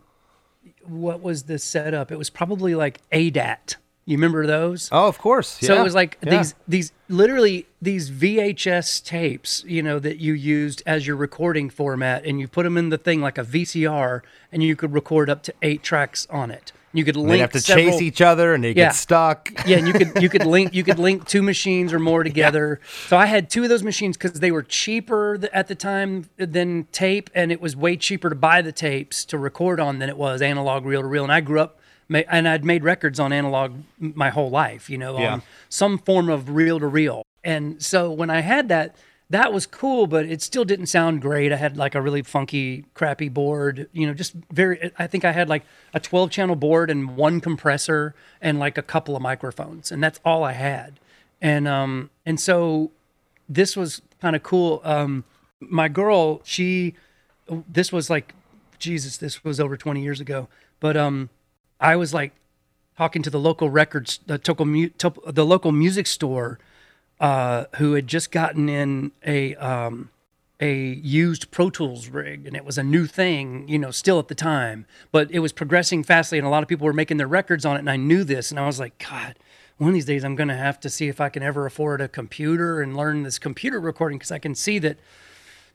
[0.83, 2.11] what was the setup.
[2.11, 3.75] It was probably like ADAT.
[4.05, 4.89] You remember those?
[4.91, 5.47] Oh, of course.
[5.61, 6.37] So it was like Yeah.
[6.37, 12.25] these these literally these VHS tapes, you know, that you used as your recording format,
[12.25, 15.43] and you put them in the thing like a VCR, and you could record up
[15.43, 16.71] to eight tracks on it.
[16.93, 18.87] You could link They'd have to several, chase each other, and they Yeah.
[18.87, 19.49] get stuck.
[19.65, 22.79] yeah, and you could you could link you could link two machines or more together.
[23.07, 26.87] So I had two of those machines because they were cheaper at the time than
[26.91, 30.17] tape, and it was way cheaper to buy the tapes to record on than it
[30.17, 31.23] was analog reel to reel.
[31.23, 35.17] And I grew up, and I'd made records on analog my whole life, you know,
[35.17, 35.33] Yeah.
[35.33, 37.23] on some form of reel to reel.
[37.43, 38.95] And so when I had that,
[39.31, 41.53] that was cool, but it still didn't sound great.
[41.53, 45.31] I had like a really funky, crappy board, you know, just very, I think I
[45.31, 45.63] had like
[45.93, 49.89] a 12 channel board and one compressor and like a couple of microphones.
[49.89, 50.99] And that's all I had.
[51.41, 52.91] And, um, and so
[53.47, 54.81] this was kind of cool.
[54.83, 55.23] Um,
[55.61, 56.95] my girl, she,
[57.71, 58.35] this was like,
[58.79, 60.49] Jesus, this was over 20 years ago.
[60.81, 61.29] But, um,
[61.79, 62.33] I was like
[62.97, 66.59] talking to the local records, the, local the local music store,
[67.21, 70.09] uh, who had just gotten in a um,
[70.59, 74.27] a used Pro Tools rig, and it was a new thing, you know, still at
[74.27, 77.27] the time, but it was progressing fastly, and a lot of people were making their
[77.27, 79.35] records on it, and I knew this, and I was like, God.
[79.77, 82.01] One of these days, I'm going to have to see if I can ever afford
[82.01, 84.99] a computer and learn this computer recording because I can see that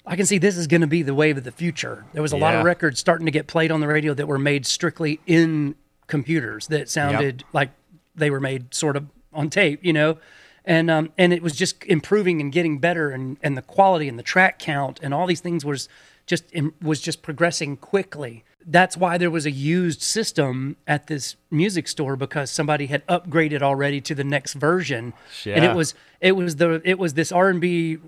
[0.07, 2.05] I can see this is going to be the wave of the future.
[2.13, 4.39] There was a lot of records starting to get played on the radio that were
[4.39, 5.75] made strictly in
[6.07, 7.71] computers that sounded like
[8.15, 10.19] they were made sort of on tape, you know.
[10.67, 14.19] And um, and it was just improving and getting better, and and the quality and
[14.19, 15.89] the track count and all these things was
[16.27, 16.45] just
[16.83, 18.45] was just progressing quickly.
[18.69, 23.63] That's why there was a used system at this music store because somebody had upgraded
[23.63, 25.15] already to the next version,
[25.47, 27.99] and it was it was the it was this R and B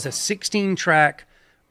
[0.05, 1.25] was a 16 track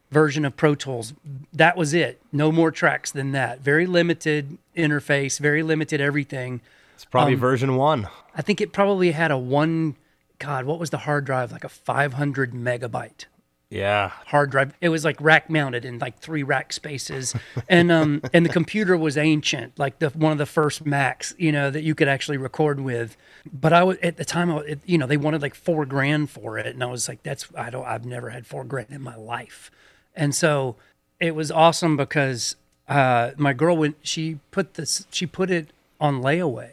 [0.09, 1.13] version of Pro Tools.
[1.53, 2.21] That was it.
[2.31, 3.59] No more tracks than that.
[3.59, 6.61] Very limited interface, very limited everything.
[6.95, 8.07] It's Um, probably version one.
[8.35, 9.95] I think it probably had a one,
[10.39, 11.51] God, what was the hard drive?
[11.51, 13.25] Like a 500 megabyte
[13.71, 14.11] Yeah.
[14.27, 14.73] hard drive.
[14.81, 17.33] It was like rack mounted in like three rack spaces,
[17.69, 21.53] and um and the computer was ancient, like the one of the first Macs, you
[21.53, 23.15] know, that you could actually record with.
[23.51, 26.29] But I was at the time, I, it, you know, they wanted like four grand
[26.29, 29.01] for it, and I was like, that's I don't, I've never had four grand in
[29.01, 29.71] my life,
[30.15, 30.75] and so
[31.21, 32.57] it was awesome because
[32.89, 36.71] uh, my girl went, she put this, she put it on layaway,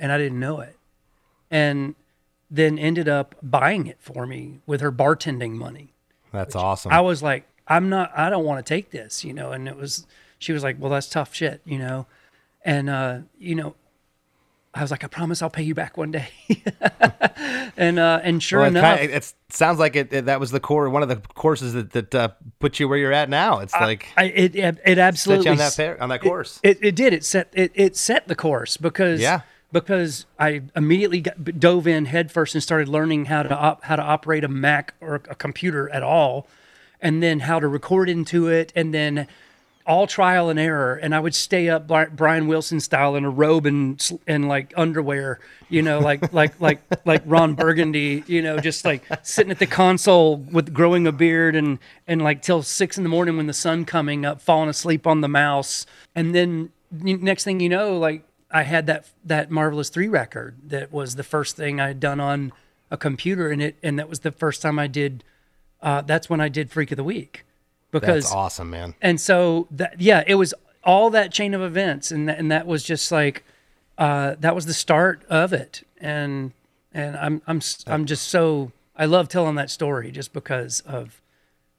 [0.00, 0.76] and I didn't know it,
[1.48, 1.94] and
[2.50, 5.93] then ended up buying it for me with her bartending money.
[6.34, 6.92] That's awesome.
[6.92, 9.52] I was like, I'm not, I don't want to take this, you know.
[9.52, 10.06] And it was,
[10.38, 12.06] she was like, well, that's tough shit, you know.
[12.64, 13.74] And, uh, you know,
[14.74, 16.28] I was like, I promise I'll pay you back one day.
[17.76, 20.50] and, uh, and sure well, it, enough, kinda, it sounds like it, it- That was
[20.50, 20.90] the core.
[20.90, 23.60] One of the courses that that uh, put you where you're at now.
[23.60, 26.58] It's like I, it, it, absolutely you on that pair, on that course.
[26.62, 27.12] It, it did.
[27.12, 29.42] It set it, it set the course because Yeah.
[29.74, 34.02] Because I immediately got, dove in headfirst and started learning how to op, how to
[34.02, 36.46] operate a Mac or a computer at all,
[37.00, 39.26] and then how to record into it, and then
[39.84, 40.94] all trial and error.
[40.94, 45.40] And I would stay up Brian Wilson style in a robe and and like underwear,
[45.68, 49.66] you know, like like like like Ron Burgundy, you know, just like sitting at the
[49.66, 53.52] console with growing a beard and and like till six in the morning when the
[53.52, 55.84] sun coming up, falling asleep on the mouse,
[56.14, 58.22] and then next thing you know, like
[58.54, 62.20] I had that that marvelous three record that was the first thing I had done
[62.20, 62.52] on
[62.90, 65.24] a computer, and it and that was the first time I did.
[65.82, 67.44] Uh, that's when I did Freak of the Week,
[67.90, 68.94] because That's awesome, man.
[69.02, 72.66] and so that yeah it was all that chain of events and that, and that
[72.66, 73.44] was just like
[73.98, 76.52] uh, that was the start of it and
[76.92, 81.20] and I'm I'm I'm just so I love telling that story just because of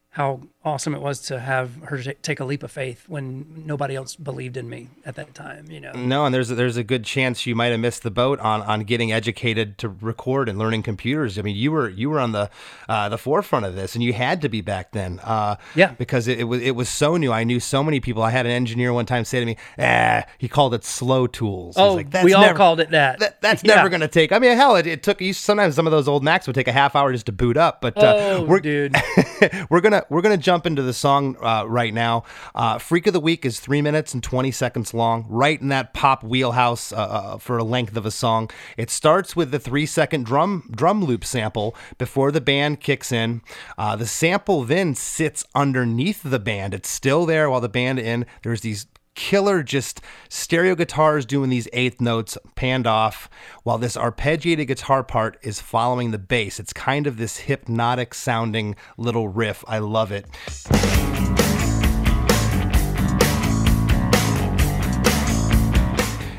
[0.09, 3.95] how awesome it was to have her ta- take a leap of faith when nobody
[3.95, 6.83] else believed in me at that time you know No, and there's a, there's a
[6.83, 10.57] good chance you might have missed the boat on, on getting educated to record and
[10.57, 11.37] learning computers.
[11.37, 12.49] I mean, you were you were on the
[12.89, 15.19] uh, the forefront of this, and you had to be back then.
[15.23, 15.91] Uh, Yeah.
[15.91, 17.31] because it, it was it was so new.
[17.31, 18.23] I knew so many people.
[18.23, 21.75] I had an engineer one time say to me, "Ah," he called it slow tools.
[21.77, 23.75] Oh like, "That's we all never- called it that, That, that's Yeah.
[23.75, 24.31] never going to take.
[24.31, 25.21] I mean, hell, it, it took.
[25.21, 27.57] You sometimes some of those old Macs would take a half hour just to boot
[27.57, 27.81] up.
[27.81, 28.95] But uh, oh we're dude
[29.69, 32.23] we're gonna we're gonna jump into the song uh, right now.
[32.53, 35.93] Uh, Freak of the Week is three minutes and twenty seconds long, right in that
[35.93, 38.49] pop wheelhouse uh, uh, for a length of a song.
[38.77, 43.41] It starts with the three second drum drum loop sample before the band kicks in.
[43.77, 46.73] Uh, the sample then sits underneath the band.
[46.73, 48.25] It's still there while the band in.
[48.43, 53.29] There's these killer just stereo guitars doing these eighth notes panned off
[53.63, 56.59] while this arpeggiated guitar part is following the bass.
[56.59, 59.63] It's kind of this hypnotic sounding little riff.
[59.67, 60.25] I love it.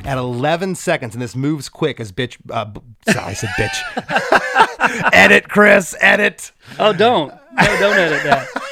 [0.05, 2.71] At 11 seconds and this moves quick as bitch uh,
[3.11, 5.11] sorry, i said bitch.
[5.13, 6.53] Edit chris edit.
[6.79, 7.31] Oh don't.
[7.31, 8.66] No don't edit that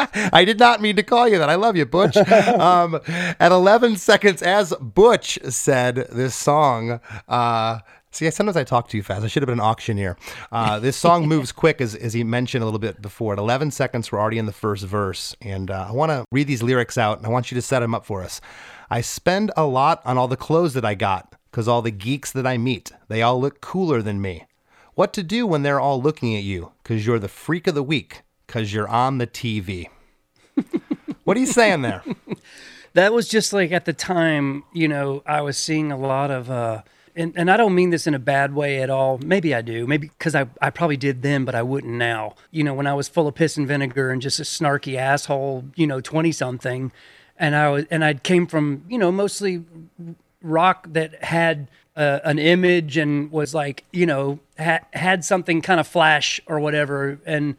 [0.32, 1.50] I did not mean to call you that.
[1.50, 2.16] I love you, Butch.
[2.28, 7.00] um, at 11 seconds, as Butch said, this song.
[7.28, 9.24] Uh, see, sometimes I talk too fast.
[9.24, 10.16] I should have been an auctioneer.
[10.50, 13.32] Uh, this song moves quick, as, as he mentioned a little bit before.
[13.34, 15.36] At 11 seconds, we're already in the first verse.
[15.40, 17.80] And uh, I want to read these lyrics out, and I want you to set
[17.80, 18.40] them up for us.
[18.90, 22.32] I spend a lot on all the clothes that I got, because all the geeks
[22.32, 24.46] that I meet, they all look cooler than me.
[24.94, 27.82] What to do when they're all looking at you, because you're the freak of the
[27.82, 29.88] week, because you're on the TV.
[31.24, 32.02] What are you saying there?
[32.94, 36.50] that was just like at the time, you know, I was seeing a lot of,
[36.50, 36.82] uh,
[37.14, 39.18] and, and I don't mean this in a bad way at all.
[39.18, 39.86] Maybe I do.
[39.86, 42.34] Maybe because I, I probably did then, but I wouldn't now.
[42.50, 45.66] You know, when I was full of piss and vinegar and just a snarky asshole,
[45.76, 46.90] you know, 20 something.
[47.38, 49.62] And I was, and I came from, you know, mostly
[50.42, 55.78] rock that had uh, an image and was like, you know, ha- had something kind
[55.78, 57.20] of flash or whatever.
[57.24, 57.54] And,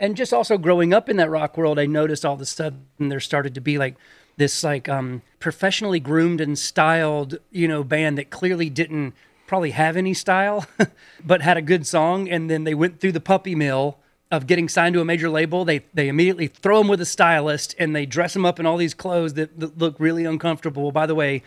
[0.00, 3.12] and just also growing up in that rock world, I noticed all the stuff, and
[3.12, 3.96] there started to be like
[4.38, 9.14] this like um, professionally groomed and styled, you know, band that clearly didn't
[9.46, 10.66] probably have any style,
[11.24, 12.28] but had a good song.
[12.28, 13.98] And then they went through the puppy mill
[14.30, 15.66] of getting signed to a major label.
[15.66, 18.78] They they immediately throw them with a stylist and they dress them up in all
[18.78, 20.90] these clothes that, that look really uncomfortable.
[20.92, 21.42] By the way,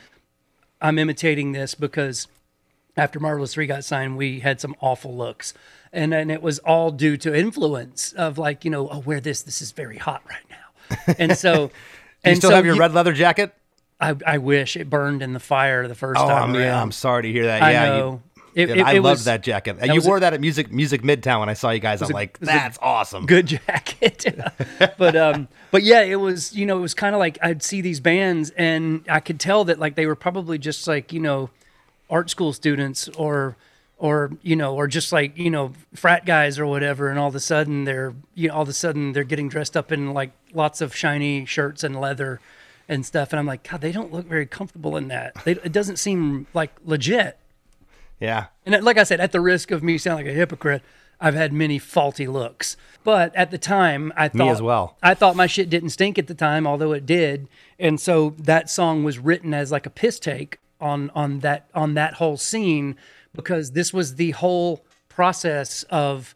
[0.80, 2.28] I'm imitating this because
[2.96, 5.56] after Marvelous Three got signed, we had some awful looks,
[5.93, 9.41] and and it was all due to influence of like you know oh wear this
[9.43, 11.71] this is very hot right now, and so.
[12.23, 13.53] Do you and still so have your red leather jacket?
[13.99, 16.62] I, I wish it burned in the fire the first Oh, time around.
[16.63, 17.62] yeah, I'm sorry to hear that.
[17.62, 18.21] I yeah, know.
[18.56, 19.71] You, It- it- I love that jacket.
[19.71, 21.79] And that you was a- wore that at Music Music Midtown when I saw you
[21.82, 22.01] guys.
[22.01, 23.25] I'm a- like, it was a that's awesome.
[23.25, 24.25] good jacket.
[24.97, 27.82] but um but yeah, it was you know, it was kind of like I'd see
[27.82, 31.49] these bands and I could tell that like they were probably just like, you know,
[32.10, 33.58] art school students or
[33.97, 37.36] or you know, or just like, you know, frat guys or whatever and all of
[37.36, 40.32] a sudden they're you know, all of a sudden they're getting dressed up in like
[40.53, 42.39] lots of shiny shirts and leather
[42.89, 45.34] and stuff and I'm like, god, they don't look very comfortable in that.
[45.45, 47.38] They, it doesn't seem like legit.
[48.19, 48.47] Yeah.
[48.65, 50.82] And like I said, at the risk of me sounding like a hypocrite,
[51.19, 52.75] I've had many faulty looks.
[53.03, 54.97] But at the time, I thought as well.
[55.01, 57.47] I thought my shit didn't stink at the time, although it did.
[57.79, 61.93] And so that song was written as like a piss take on on that on
[61.93, 62.97] that whole scene
[63.36, 66.36] because this was the whole process of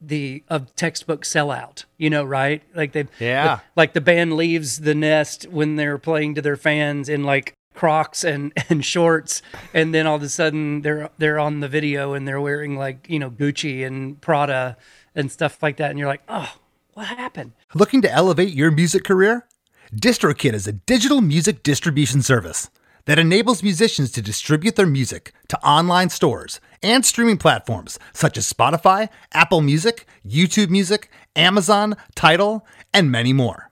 [0.00, 1.84] the of textbook sellout.
[1.96, 2.62] You know, right?
[2.74, 3.60] Like they Yeah.
[3.76, 8.24] like the band leaves the nest when they're playing to their fans in like Crocs
[8.24, 9.42] and and shorts,
[9.74, 13.06] and then all of a sudden they're they're on the video and they're wearing like
[13.08, 14.76] you know Gucci and Prada
[15.14, 16.54] and stuff like that, and you're like, oh,
[16.94, 17.52] what happened?
[17.74, 19.46] Looking to elevate your music career?
[19.94, 22.68] DistroKid is a digital music distribution service
[23.06, 28.52] that enables musicians to distribute their music to online stores and streaming platforms such as
[28.52, 33.70] Spotify, Apple Music, YouTube Music, Amazon, Tidal, and many more.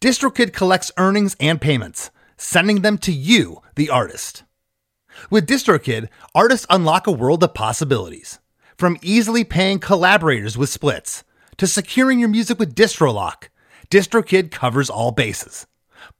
[0.00, 4.44] DistroKid collects earnings and payments, sending them to you, the artist.
[5.28, 8.38] With DistroKid, artists unlock a world of possibilities.
[8.78, 11.22] From easily paying collaborators with splits
[11.58, 13.48] to securing your music with DistroLock,
[13.90, 15.66] DistroKid covers all bases.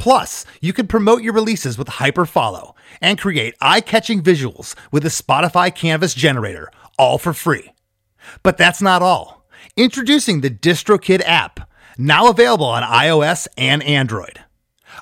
[0.00, 5.72] Plus, you can promote your releases with Hyperfollow and create eye-catching visuals with the Spotify
[5.72, 7.74] Canvas generator, all for free.
[8.42, 9.46] But that's not all.
[9.76, 14.40] Introducing the DistroKid app, now available on iOS and Android.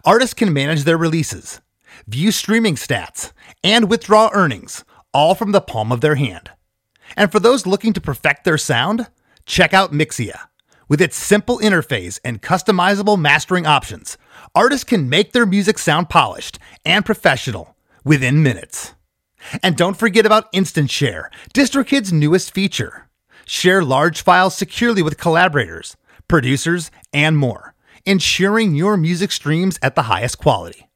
[0.05, 1.61] Artists can manage their releases,
[2.09, 3.31] view streaming stats,
[3.63, 4.85] and withdraw earnings,
[5.15, 6.51] all from the palm of their hand.
[7.17, 9.07] And for those looking to perfect their sound,
[9.47, 10.49] check out Mixea.
[10.89, 14.17] With its simple interface and customizable mastering options,
[14.55, 18.95] artists can make their music sound polished and professional within minutes.
[19.63, 23.09] And don't forget about Instant Share, DistroKid's newest feature.
[23.47, 25.97] Share large files securely with collaborators,
[26.27, 27.75] producers, and more,
[28.05, 30.89] ensuring your music streams at the highest quality.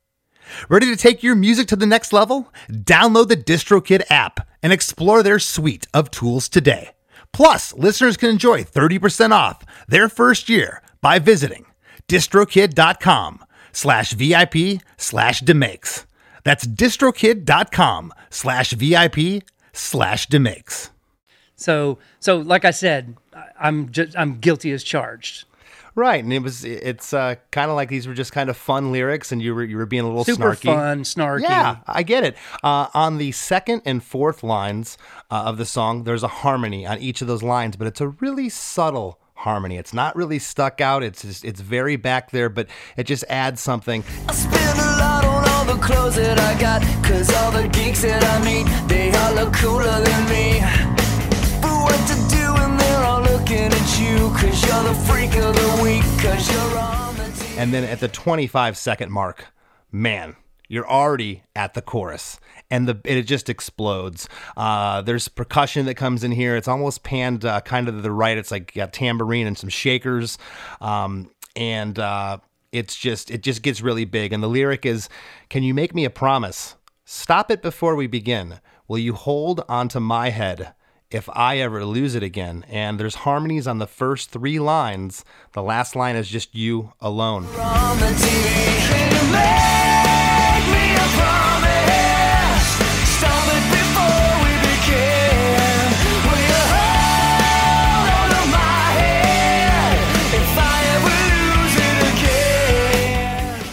[0.69, 2.53] Ready to take your music to the next level?
[2.71, 6.91] Download the DistroKid app and explore their suite of tools today.
[7.33, 11.65] Plus, listeners can enjoy 30% off their first year by visiting
[12.09, 16.07] distrokid.com slash VIP slash demakes.
[16.45, 20.91] That's distrokid.com slash VIP slash demakes.
[21.57, 25.45] So so like I said, I- I'm just I'm guilty as charged.
[25.95, 28.93] Right, and it was it's uh, kind of like these were just kind of fun
[28.93, 30.63] lyrics, and you were you were being a little Super snarky.
[30.65, 31.43] fun, snarky.
[31.43, 32.35] Yeah, I get it.
[32.65, 34.97] Uh, on the second and fourth lines
[35.31, 38.09] uh, of the song, there's a harmony on each of those lines, but it's a
[38.09, 39.77] really subtle harmony.
[39.77, 41.03] It's not really stuck out.
[41.03, 44.03] It's just it's very back there, but it just adds something.
[44.29, 46.83] I spend a lot on all the clothes that I got.
[47.05, 50.61] Cause all the geeks that I meet, they all look cooler than me.
[51.61, 54.31] But what to do when they're all looking at you?
[54.41, 56.05] Cause you're the freak of the week.
[56.23, 57.59] Cause you're on the team.
[57.59, 59.47] And then at the 25 second mark,
[59.91, 60.37] man,
[60.73, 62.41] you're already at the chorus.
[62.71, 64.27] And the it just explodes.
[64.57, 66.57] Uh, there's percussion that comes in here.
[66.57, 68.39] It's almost panned uh, kind of to the right.
[68.39, 70.39] It's like got tambourine and some shakers,
[70.81, 72.39] um, and uh,
[72.73, 74.33] it's just it just gets really big.
[74.33, 75.11] And the lyric is,
[75.51, 76.77] "Can you make me a promise?
[77.05, 78.61] Stop it before we begin.
[78.89, 80.73] Will you hold onto my head?"
[81.11, 82.65] if I ever lose it again.
[82.71, 85.27] And there's harmonies on the first three lines.
[85.53, 87.47] The last line is just you alone.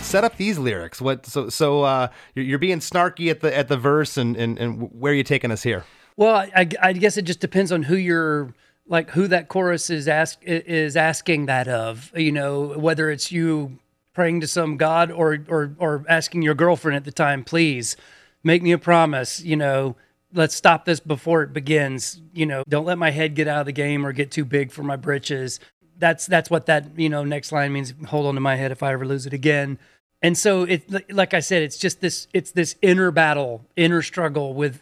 [0.10, 1.00] Set up these lyrics.
[1.00, 1.26] What?
[1.28, 5.12] So so uh, you're, being snarky at the at the verse, and and, and where
[5.14, 5.86] are you taking us here?
[6.18, 8.54] Well, I, I guess it just depends on who you're
[8.88, 12.12] like, who that chorus is ask is asking that of.
[12.16, 13.78] You know, whether it's you
[14.14, 17.96] praying to some god or or or asking your girlfriend at the time, please
[18.44, 19.96] make me a promise, you know,
[20.34, 22.22] let's stop this before it begins.
[22.34, 24.72] You know, don't let my head get out of the game or get too big
[24.72, 25.60] for my britches.
[25.98, 28.82] That's that's what that, you know, next line means hold on to my head if
[28.82, 29.78] I ever lose it again.
[30.22, 34.54] And so it like I said it's just this it's this inner battle, inner struggle
[34.54, 34.82] with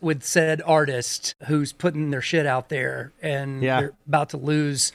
[0.00, 3.80] with said artist who's putting their shit out there and Yeah.
[3.80, 4.92] they're about to lose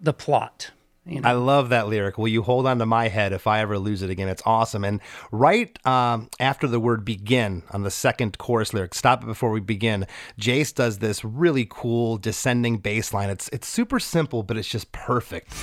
[0.00, 0.70] the plot.
[1.06, 1.28] You know?
[1.28, 2.18] I love that lyric.
[2.18, 4.28] Will you hold on to my head if I ever lose it again?
[4.28, 4.84] It's awesome.
[4.84, 5.00] And
[5.32, 9.60] right um, after the word begin on the second chorus lyric, stop it before we
[9.60, 10.06] begin,
[10.38, 13.30] Jayce does this really cool descending bass line.
[13.30, 15.54] It's, it's super simple, but it's just perfect.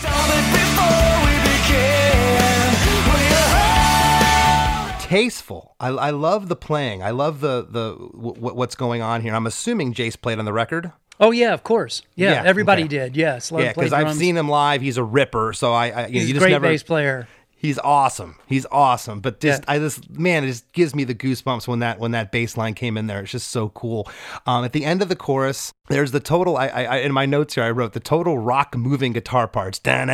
[5.06, 5.76] Tasteful.
[5.80, 7.04] I, I love the playing.
[7.04, 9.36] I love the, the w- what's going on here.
[9.36, 10.92] I'm assuming Jayce played on the record.
[11.20, 12.02] Oh yeah, of course.
[12.16, 12.90] Yeah, Yeah, everybody okay.
[12.90, 13.16] did.
[13.16, 14.82] Yes, Yeah, because I've seen him live.
[14.82, 15.54] He's a ripper.
[15.54, 16.68] So I, I you, know, He's you a just great never.
[16.68, 17.28] bass player.
[17.58, 18.36] He's awesome.
[18.46, 19.22] He's awesome.
[19.22, 19.74] But just Yeah.
[19.74, 22.74] I just man, it just gives me the goosebumps when that when that bass line
[22.76, 23.22] came in there.
[23.22, 24.08] It's just so cool.
[24.46, 26.58] Um, at the end of the chorus, there's the total.
[26.58, 29.80] I, I, in my notes here I wrote the total rock moving guitar parts.
[29.86, 30.10] And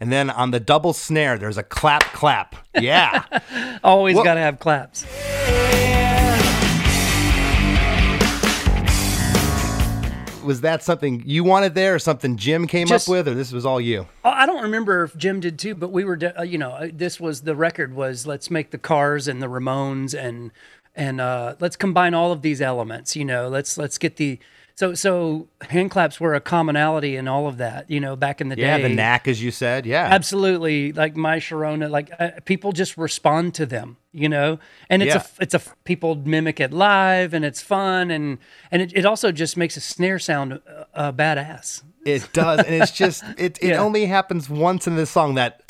[0.00, 2.56] then on the double snare, there's a clap clap.
[2.74, 3.24] Yeah.
[3.84, 5.04] Always Well- got to have claps.
[10.48, 13.52] Was that something you wanted there, or something Jim came Just- up with, or this
[13.52, 14.06] was all you?
[14.24, 16.70] Oh, I don't remember if Jim did too, but we were, de- uh, you know,
[16.70, 20.50] uh, this was the record was let's make the Cars and the Ramones and
[20.96, 23.14] and uh, let's combine all of these elements.
[23.14, 24.38] You know, let's let's get the
[24.78, 27.90] so so hand claps were a commonality in all of that.
[27.90, 28.82] You know, back in the Yeah, day.
[28.82, 29.84] Yeah, the knack, as you said.
[29.86, 30.04] Yeah.
[30.08, 35.16] Absolutely, like my Sharona, like uh, people just respond to them, you know, and it's
[35.16, 35.22] Yeah.
[35.40, 38.38] a it's a people mimic it live, and it's fun, and
[38.70, 40.60] and it, it also just makes a snare sound
[40.94, 41.82] uh, badass.
[42.06, 43.58] It does, and it's just it.
[43.60, 43.82] It Yeah.
[43.82, 45.60] only happens once in this song that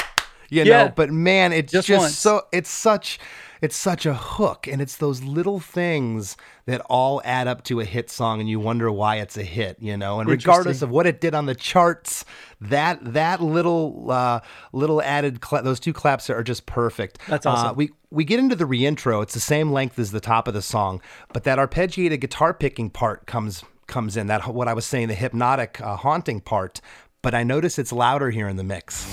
[0.50, 0.70] you know.
[0.70, 0.88] Yeah.
[0.94, 2.42] But man, it's just, Just so.
[2.52, 3.18] It's such.
[3.60, 6.36] It's such a hook, and it's those little things
[6.66, 9.76] that all add up to a hit song, and you wonder why it's a hit.
[9.80, 12.24] You know, and regardless of what it did on the charts,
[12.60, 14.40] that that little uh,
[14.72, 17.18] little added cla- those two claps are just perfect.
[17.28, 17.76] That's Uh, awesome.
[17.76, 19.22] we we get into the reintro.
[19.22, 21.00] It's the same length as the top of the song,
[21.32, 24.26] but that arpeggiated guitar picking part comes comes in.
[24.28, 26.80] That what I was saying, the hypnotic uh, haunting part.
[27.20, 29.04] But I notice it's louder here in the mix.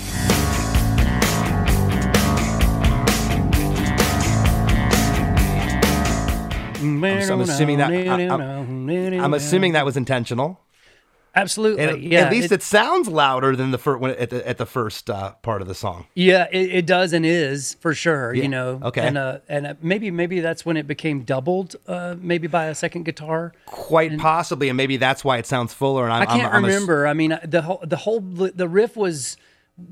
[6.86, 7.94] I'm, I'm assuming that I,
[9.24, 10.60] am assuming that was intentional.
[11.34, 12.20] absolutely, And yeah.
[12.20, 15.10] at least it- it, sounds louder than the first when, at the at the first
[15.10, 16.06] uh, part of the song.
[16.14, 18.32] Yeah, it, it does and is for sure.
[18.32, 19.06] Yeah, You know, okay.
[19.06, 22.74] and uh, and uh, maybe maybe that's when it became doubled, uh, maybe by a
[22.74, 23.52] second guitar.
[23.66, 26.04] Quite possibly, and maybe that's why it sounds fuller.
[26.04, 27.06] And I'm, I can't I'm, I'm ass- remember.
[27.06, 29.36] I mean, the whole the whole the riff was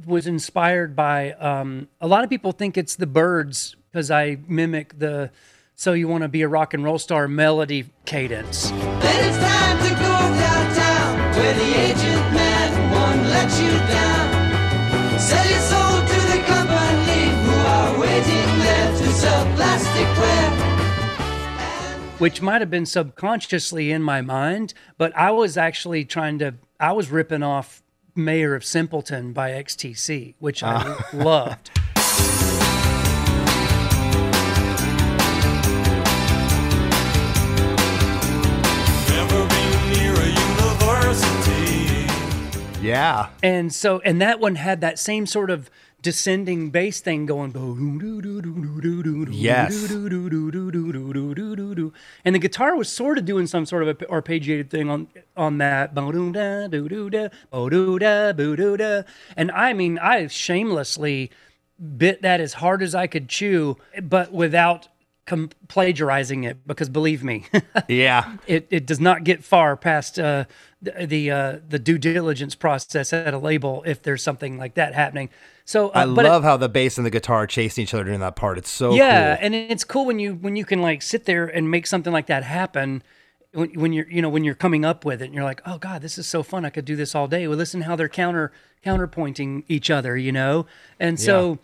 [0.06, 1.32] was inspired by.
[1.32, 5.30] Um, a lot of people think it's the Byrds because I mimic the.
[5.76, 8.70] So you want to be a rock and roll star melody cadence.
[8.70, 15.18] Then it's time to go downtown where the agent man won't let you down.
[15.18, 20.60] Sell your soul to the company who are waiting there to sell plasticware.
[22.20, 26.92] which might have been subconsciously in my mind, but I was actually trying to, I
[26.92, 27.82] was ripping off
[28.14, 31.70] Mayor of Simpleton by XTC, which I loved.
[42.84, 45.70] Yeah, And so, and that one had that same sort of
[46.04, 47.52] descending bass thing going.
[49.32, 49.74] Yes.
[52.24, 55.58] And the guitar was sort of doing some sort of a arpeggiated thing on on
[55.58, 55.96] that.
[59.36, 61.30] And I mean, I shamelessly
[61.96, 64.88] bit that as hard as I could chew, but without
[65.26, 66.66] com- plagiarizing it.
[66.66, 67.46] Because believe me,
[67.88, 68.36] yeah.
[68.46, 70.44] it, it does not get far past uh,
[70.82, 74.94] the the, uh, the due diligence process at a label if there's something like that
[74.94, 75.30] happening.
[75.64, 77.94] So uh, I but it- love how the bass and the guitar are chasing each
[77.94, 78.58] other during that part.
[78.58, 79.46] It's so yeah, cool.
[79.46, 82.26] and it's cool when you when you can like sit there and make something like
[82.26, 83.02] that happen.
[83.52, 85.78] When, when you're you know when you're coming up with it and you're like oh
[85.78, 88.08] god this is so fun I could do this all day well listen how they're
[88.08, 88.50] counter
[88.84, 90.66] counterpointing each other you know
[90.98, 91.60] and so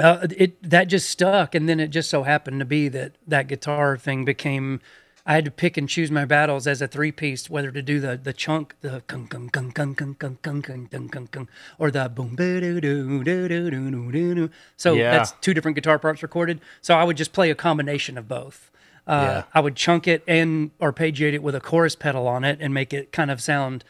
[0.00, 3.46] uh, it that just stuck and then it just so happened to be that that
[3.48, 4.80] guitar thing became
[5.24, 8.00] I had to pick and choose my battles as a three piece whether to do
[8.00, 11.48] the the chunk the kung kung kung kung kung kung kung kung kung kung kung
[11.78, 15.10] or the boom doo doo doo doo doo doo doo doo so Yeah.
[15.10, 18.70] that's two different guitar parts recorded so I would just play a combination of both
[19.06, 19.42] uh, Yeah.
[19.52, 22.92] I would chunk it and arpeggiate it with a chorus pedal on it and make
[22.94, 23.84] it kind of sound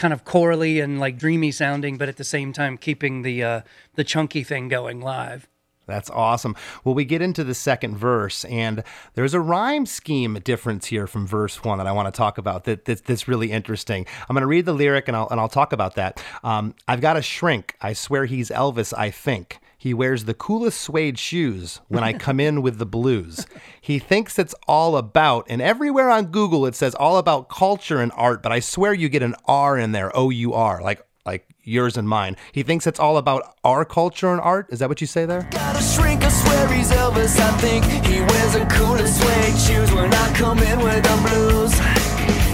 [0.00, 3.60] kind of chorally and like dreamy sounding, but at the same time keeping the uh,
[3.96, 5.46] the chunky thing going live.
[5.86, 6.56] That's awesome.
[6.84, 8.82] Well, we get into the second verse, and
[9.14, 12.64] there's a rhyme scheme difference here from verse one that I want to talk about.
[12.64, 14.06] That, that that's really interesting.
[14.28, 16.22] I'm going to read the lyric, and I'll and I'll talk about that.
[16.42, 17.76] Um, I've got a shrink.
[17.82, 18.94] I swear he's Elvis.
[18.96, 19.58] I think.
[19.80, 23.46] He wears the coolest suede shoes when I come in with the blues.
[23.80, 28.12] He thinks it's all about, and everywhere on Google it says all about culture and
[28.14, 31.46] art, but I swear you get an R in there, O U R, like like
[31.62, 32.36] yours and mine.
[32.52, 34.66] He thinks it's all about our culture and art.
[34.68, 35.48] Is that what you say there?
[35.50, 37.40] Got a shrink, I swear he's Elvis.
[37.40, 41.72] I think he wears the coolest suede shoes when I come in with the blues.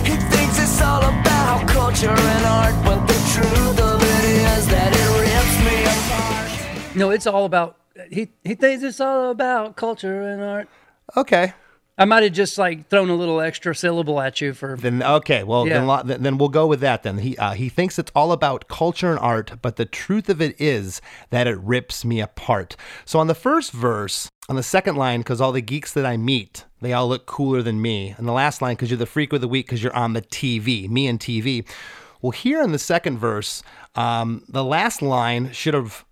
[0.07, 4.25] He thinks it's all about culture and art, but the truth of it
[4.59, 5.26] is that it apart.
[6.97, 7.77] No, it's all about
[8.11, 10.69] he he thinks it's all about culture and art.
[11.17, 11.53] Okay.
[11.99, 15.43] I might have just like thrown a little extra syllable at you for Then okay,
[15.45, 15.75] well Yeah.
[15.79, 17.03] then, lo- then then we'll go with that.
[17.05, 20.43] Then he uh, he thinks it's all about culture and art, but the truth of
[20.43, 22.77] it is that it rips me apart.
[23.07, 26.17] So on the first verse, on the second line, because all the geeks that I
[26.19, 28.15] meet, they all look cooler than me.
[28.19, 30.23] And the last line, because you're the freak of the week, because you're on the
[30.23, 31.67] TV, me and TV.
[32.23, 33.63] Well, here in the second verse,
[33.95, 36.05] um, the last line should have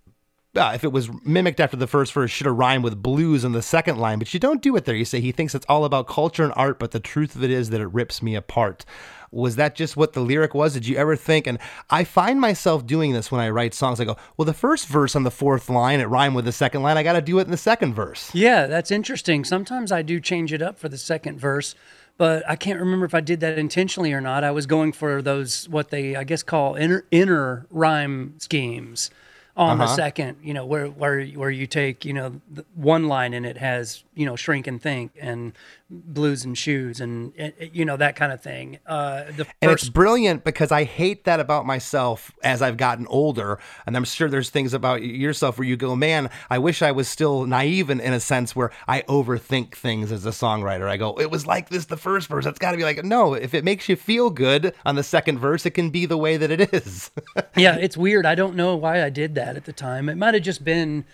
[0.57, 3.51] uh, if it was mimicked after the first verse, should have rhymed with blues in
[3.51, 4.95] the second line, but you don't do it there.
[4.95, 7.51] You say he thinks it's all about culture and art, but the truth of it
[7.51, 8.85] is that it rips me apart.
[9.31, 10.73] Was that just what the lyric was?
[10.73, 11.45] Did you ever think?
[11.45, 13.99] And I find myself doing this when I write songs.
[13.99, 16.83] I go, well, the first verse on the fourth line, it rhymed with the second
[16.83, 16.97] line.
[16.97, 18.33] I got to do it in the second verse.
[18.33, 19.43] Yeah, that's interesting.
[19.43, 21.75] Sometimes I do change it up for the second verse,
[22.17, 24.45] but I can't remember if I did that intentionally or not.
[24.45, 29.09] I was going for those what they I guess call inner inner rhyme schemes
[29.57, 33.33] on the second, you know, where where where you take, you know, the one line
[33.33, 35.53] and it has, you know, shrink and think and
[35.89, 38.79] blues and shoes and eh, eh, you know that kind of thing.
[38.85, 43.59] Uh the And it's brilliant because I hate that about myself as I've gotten older.
[43.85, 47.07] And I'm sure there's things about yourself where you go, man, I wish I was
[47.07, 50.89] still naive in, in a sense where I overthink things as a songwriter.
[50.89, 52.45] I go, it was like this the first verse.
[52.45, 55.39] It's got to be like, no, if it makes you feel good on the second
[55.39, 57.11] verse, it can be the way that it is.
[57.55, 58.25] yeah, it's weird.
[58.25, 60.09] I don't know why I did that at the time.
[60.09, 61.05] It might have just been,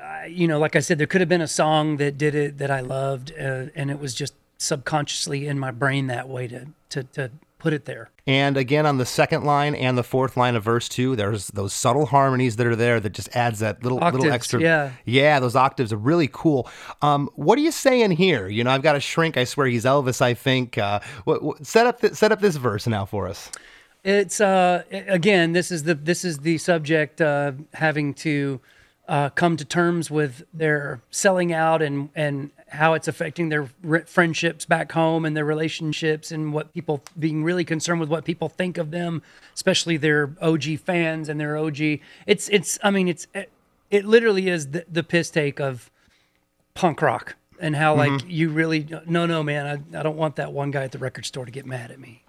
[0.00, 2.58] uh, you know, like I said, there could have been a song that did it
[2.58, 6.66] that I loved, uh, and it was just subconsciously in my brain that way to
[6.90, 8.10] to, to put it there.
[8.26, 11.72] and again, on the second line and the fourth line of verse two, there's those
[11.72, 14.60] subtle harmonies that are there that just adds that little little extra.
[14.60, 14.92] yeah.
[15.04, 16.68] Yeah, those octaves are really cool.
[17.02, 18.48] Um, what are you saying here?
[18.48, 19.36] You know, I've got a shrink.
[19.36, 20.20] I swear he's Elvis.
[20.22, 20.78] I think.
[20.78, 23.50] Uh, what, what, set up th- set up this verse now for us.
[24.06, 28.60] It's uh, again, this is the this is the subject uh, having to
[29.08, 34.04] uh, come to terms with their selling out and and how it's affecting their re-
[34.04, 38.48] friendships back home and their relationships and what people being really concerned with what people
[38.48, 39.22] think of them,
[39.56, 41.80] especially their OG fans and their OG.
[42.28, 43.50] It's it's I mean it's it,
[43.90, 45.90] it literally is the, the piss take of
[46.74, 50.52] punk rock and how like you really no no man I, I don't want that
[50.52, 52.22] one guy at the record store to get mad at me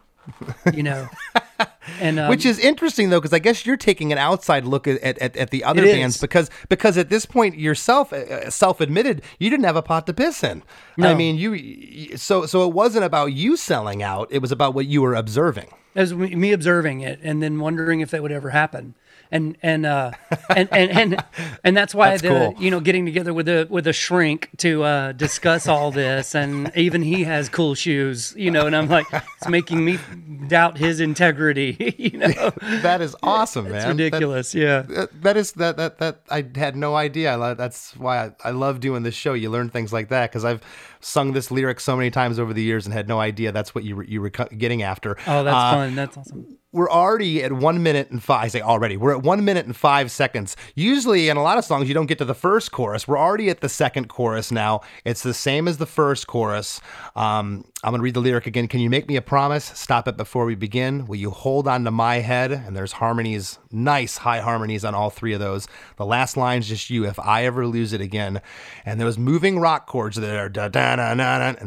[0.73, 1.07] you know
[1.99, 5.01] and um, Which is interesting though, because I guess you're taking an outside look at,
[5.01, 9.49] at, at the other bands because because at this point yourself uh, self admitted you
[9.49, 10.63] didn't have a pot to piss in.
[10.99, 14.86] I mean you so so it wasn't about you selling out; it was about what
[14.86, 15.69] you were observing.
[15.95, 18.95] as me observing it and then wondering if that would ever happen
[19.32, 20.11] and and uh
[20.55, 21.23] and and and,
[21.63, 22.55] and that's why That's the cool.
[22.59, 26.71] you know getting together with a with a shrink to uh discuss all this and
[26.75, 29.99] even he has cool shoes you know and i'm like it's making me
[30.47, 32.51] doubt his integrity you know
[32.82, 33.75] That is awesome, man.
[33.75, 37.38] it's That- ridiculous yeah that- that is that that that I had no idea.
[37.57, 39.34] That's why I, I love doing this show.
[39.34, 40.61] You learn things like that because I've
[40.99, 43.84] sung this lyric so many times over the years and had no idea that's what
[43.84, 45.17] you were, you were getting after.
[45.28, 48.45] oh that's Uh, fun that's awesome we're already at one minute and five.
[48.45, 48.97] I say already.
[48.97, 50.55] We're at one minute and five seconds.
[50.75, 53.07] Usually, in a lot of songs, you don't get to the first chorus.
[53.07, 54.82] We're already at the second chorus now.
[55.03, 56.80] It's the same as the first chorus.
[57.15, 58.67] Um, I'm gonna read the lyric again.
[58.67, 59.65] Can you make me a promise?
[59.65, 61.05] Stop it before we begin.
[61.07, 62.51] Will you hold on to my head?
[62.51, 65.67] And there's harmonies, nice high harmonies on all three of those.
[65.97, 67.05] The last line's just you.
[67.05, 68.41] If I ever lose it again,
[68.86, 71.19] and those moving rock chords that are da, da and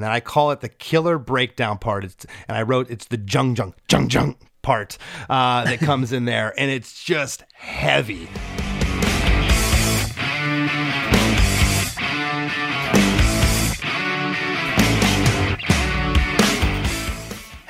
[0.03, 2.05] then I call it the killer breakdown part.
[2.05, 4.37] It's, and I wrote it's the jung jung jung jung
[4.71, 4.99] part
[5.29, 8.29] uh, that comes in there, and it's just heavy.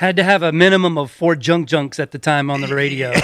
[0.01, 3.11] Had to have a minimum of four junk junks at the time on the radio.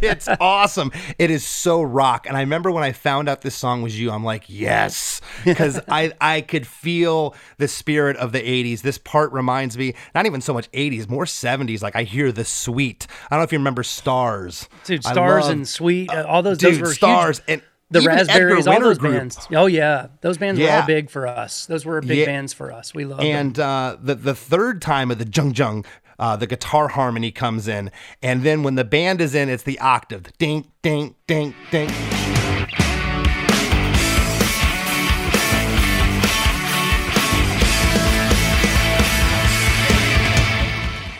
[0.00, 0.90] it's awesome.
[1.18, 2.26] It is so rock.
[2.26, 5.78] And I remember when I found out this song was you, I'm like, yes, because
[5.86, 8.80] I I could feel the spirit of the 80s.
[8.80, 11.82] This part reminds me not even so much 80s, more 70s.
[11.82, 13.06] Like I hear the sweet.
[13.30, 16.56] I don't know if you remember Starz, Dude, Starz love- and Sweet, uh, all those,
[16.56, 17.42] dude, those were Starz huge.
[17.48, 17.62] and
[17.94, 19.14] the even Raspberries, all those Group.
[19.14, 19.48] bands.
[19.52, 21.66] Oh yeah, those bands were all big for us.
[21.66, 22.26] Those were big Yeah.
[22.26, 22.94] bands for us.
[22.94, 23.28] We loved them.
[23.28, 25.84] And uh, the the third time of the jung jung,
[26.18, 27.90] uh, the guitar harmony comes in,
[28.22, 32.33] and then when the band is in, it's the octave, ding ding ding ding.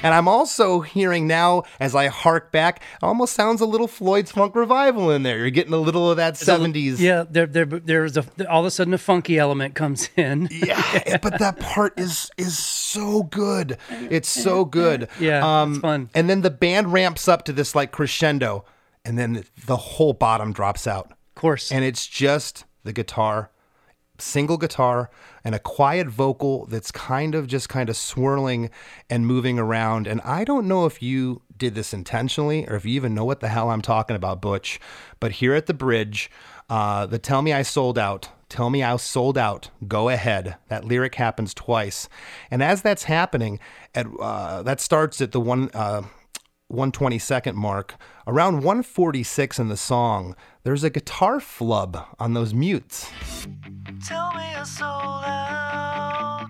[0.04, 4.54] And I'm also hearing now, as I hark back, almost sounds a little Floyd's Funk
[4.54, 5.38] Revival in there.
[5.38, 6.98] You're getting a little of that 70s.
[6.98, 10.48] Yeah, there, there, there's a all of a sudden a funky element comes in.
[10.52, 13.78] yeah, but that part is is so good.
[13.88, 15.08] It's so good.
[15.18, 16.10] Yeah, it's um, fun.
[16.14, 18.66] And then the band ramps up to this like crescendo,
[19.06, 21.72] and then the whole bottom drops out, Of course.
[21.72, 23.50] and it's just the guitar,
[24.18, 25.10] single guitar,
[25.42, 28.70] and a quiet vocal that's kind of just kind of swirling
[29.10, 30.06] and moving around.
[30.06, 33.40] And I don't know if you did this intentionally or if you even know what
[33.40, 34.80] the hell I'm talking about, Butch.
[35.20, 36.30] But here at the bridge,
[36.70, 39.70] uh, the "Tell Me I Sold Out." Tell me I sold out.
[39.88, 40.56] Go ahead.
[40.68, 42.08] That lyric happens twice,
[42.52, 43.58] and as that's happening,
[43.96, 46.02] at uh, that starts at the one uh,
[46.72, 47.96] 122nd mark.
[48.26, 53.10] Around 146 in the song, there's a guitar flub on those mutes.
[54.06, 56.48] Tell me I sold out.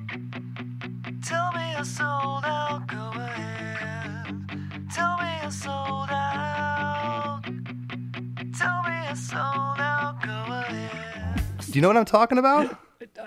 [1.24, 2.86] Tell me I sold out.
[2.86, 4.26] Go ahead.
[4.94, 7.42] Tell me I sold out.
[8.56, 10.18] Tell me I sold out.
[10.22, 11.40] Go ahead.
[11.66, 12.78] Do you know what I'm talking about?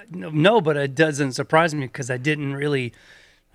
[0.09, 2.93] no, no, but it doesn't surprise me because I didn't really.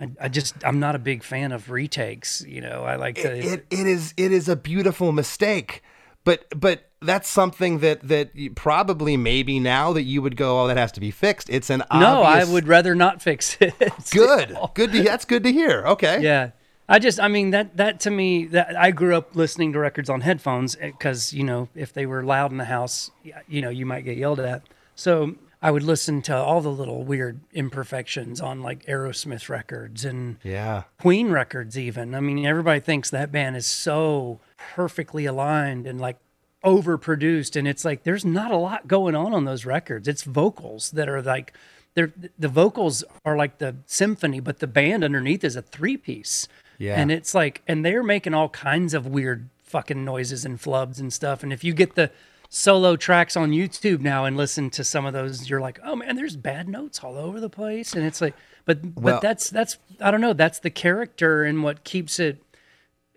[0.03, 2.43] I, I just I'm not a big fan of retakes.
[2.47, 3.35] You know, I like to.
[3.35, 5.81] It, it is it is a beautiful mistake,
[6.23, 10.67] but but that's something that that you probably maybe now that you would go, oh,
[10.67, 11.49] that has to be fixed.
[11.49, 13.75] It's an no, I would rather not fix it.
[14.11, 15.83] good good to that's good to hear.
[15.87, 16.51] Okay, Yeah.
[16.89, 20.09] I just, I mean, that, that to me, that I grew up listening to records
[20.09, 23.09] on headphones eh, because, you know, if they were loud in the house,
[23.47, 24.63] you know, you might get yelled at.
[24.93, 30.35] So I would listen to all the little weird imperfections on like Aerosmith records and
[30.43, 30.83] yeah.
[30.99, 32.13] Queen records, even.
[32.13, 36.17] I mean, everybody thinks that band is so perfectly aligned and like
[36.65, 37.55] overproduced.
[37.55, 40.09] And it's like, there's not a lot going on on those records.
[40.09, 41.53] It's vocals that are like,
[41.93, 46.49] they're, the vocals are like the symphony, but the band underneath is a three piece.
[46.77, 46.99] Yeah.
[46.99, 51.13] And it's like, and they're making all kinds of weird fucking noises and flubs and
[51.13, 51.41] stuff.
[51.41, 52.11] And if you get the
[52.55, 56.15] solo tracks on YouTube now and listen to some of those, you're like, oh man,
[56.15, 57.93] there's bad notes all over the place.
[57.93, 58.35] And it's like,
[58.65, 62.43] but, Well- but that's, that's, I don't know, that's the character and what keeps it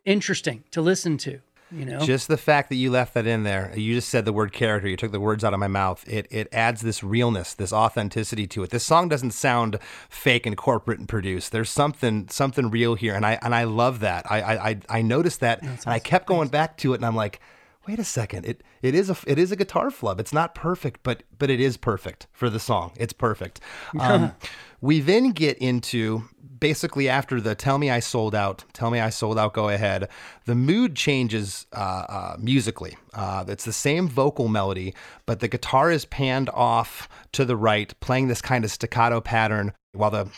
[0.07, 2.01] interesting to listen to, you know?
[2.01, 4.89] Just the fact that you left that in there, you just said the word character,
[4.89, 6.03] you took the words out of my mouth.
[6.09, 8.71] It it adds this realness, this authenticity to it.
[8.71, 9.79] This song doesn't sound
[10.09, 11.53] fake and corporate and produced.
[11.53, 14.25] There's something something real here, and I and I love that.
[14.31, 17.17] I I I, I noticed that, and I kept going back to it, and I'm
[17.17, 17.39] like.
[17.87, 18.45] Wait a second.
[18.45, 20.19] It it is a it is a guitar flub.
[20.19, 22.93] It's not perfect, but but it is perfect for the song.
[22.97, 23.61] It's perfect.
[23.99, 24.35] Um,
[24.81, 26.25] we then get into
[26.61, 30.09] basically after the "Tell Me I Sold Out," "Tell Me I Sold Out," go ahead.
[30.45, 32.97] The mood changes uh, uh, musically.
[33.15, 37.99] Uh, it's the same vocal melody, but the guitar is panned off to the right,
[38.01, 40.29] playing this kind of staccato pattern, while the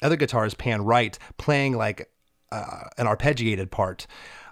[0.00, 2.08] other guitar is panned right, playing like
[2.52, 4.06] uh, an arpeggiated part.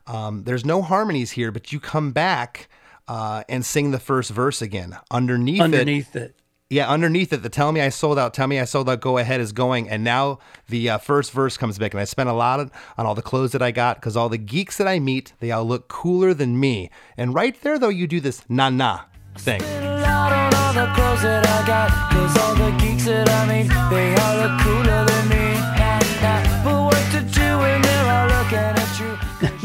[0.07, 2.69] Um, there's no harmonies here, but you come back
[3.09, 5.65] uh, and sing the first verse again underneath, it.
[5.65, 6.37] underneath it.
[6.69, 9.19] Yeah, underneath it, the "Tell Me I Sold Out," "Tell Me I Sold Out," "Go
[9.19, 12.33] Ahead" is going, and now the uh, first verse comes back, and I spent a
[12.33, 14.99] lot of, on all the clothes that I got because all the geeks that I
[14.99, 16.91] meet, they all look cooler than me.
[17.17, 19.03] And right there, though, you do this "na na"
[19.39, 19.61] thing.
[19.61, 21.57] Loud on all the clothes that I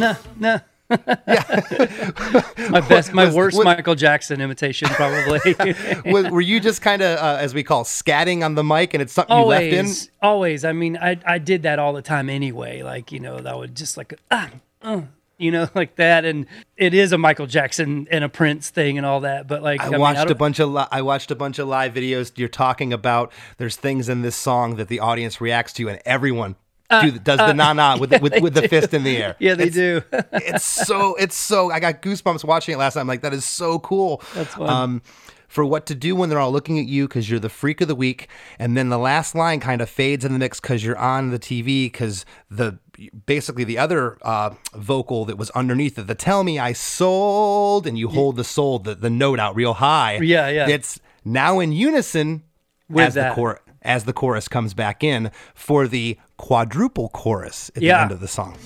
[0.01, 0.15] you?
[0.39, 0.59] No, no.
[2.69, 5.55] my best, my was- worst was- Michael Jackson imitation, probably.
[6.29, 9.13] Were you just kind of, uh, as we call, scatting on the mic, and it's
[9.13, 9.85] something you left in?
[9.85, 10.65] always, always.
[10.65, 12.81] I mean, I I did that all the time anyway.
[12.83, 14.49] Like you know, that would just like ah,
[14.81, 15.01] uh,
[15.37, 16.25] you know, like that.
[16.25, 16.45] And
[16.77, 19.47] it is a Michael Jackson and a Prince thing and all that.
[19.47, 21.67] But like, I, mean, watched a don't- bunch of li- I watched a bunch of
[21.67, 22.33] live videos.
[22.35, 26.55] You're talking about there's things in this song that the audience reacts to, and everyone
[27.01, 29.29] do, does the na na with the, with, with the fist in the air.
[29.31, 30.01] Uh, Yeah, they It's- do.
[30.33, 33.01] it's so it's so I got goosebumps watching it last night.
[33.01, 34.21] I'm like, that is so cool.
[34.35, 34.69] That's fun.
[34.69, 35.01] Um,
[35.47, 37.89] for what to do when they're all looking at you because you're the freak of
[37.89, 38.29] the week.
[38.57, 41.39] And then the last line kind of fades in the mix because you're on the
[41.39, 42.79] TV because the
[43.25, 47.97] basically the other uh, vocal that was underneath it, the tell me I sold, and
[47.99, 50.19] you hold the sold, the, the note out real high.
[50.21, 50.69] Yeah, yeah.
[50.69, 52.43] It's now in unison
[52.89, 53.35] With as the that.
[53.35, 53.59] chorus.
[53.81, 58.27] As the chorus comes back in for the quadruple chorus at the end of the
[58.27, 58.57] song.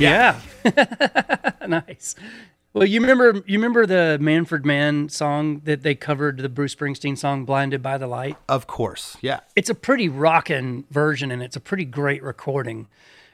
[0.00, 0.40] Yeah.
[1.68, 2.14] nice.
[2.72, 7.18] Well, you remember you remember the Manfred Mann song that they covered the Bruce Springsteen
[7.18, 9.40] song "Blinded by the Light." Of course, yeah.
[9.56, 12.86] It's a pretty rockin' version, and it's a pretty great recording.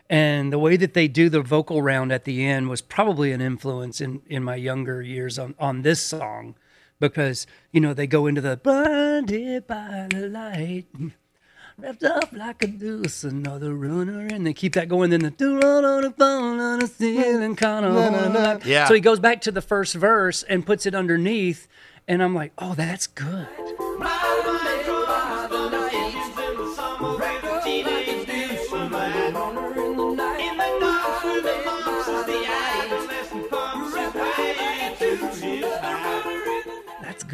[0.08, 3.42] And the way that they do the vocal round at the end was probably an
[3.42, 6.54] influence in in my younger years on on this song,
[6.98, 10.86] because you know they go into the blinded by the light.
[11.78, 15.10] Wrapped up like a deuce, another runner, and they keep that going.
[15.10, 18.64] Then the do on the phone on the ceiling, kind of.
[18.64, 18.88] Yeah.
[18.88, 21.68] So he goes back to the first verse and puts it underneath,
[22.08, 23.46] and I'm like, oh, that's good.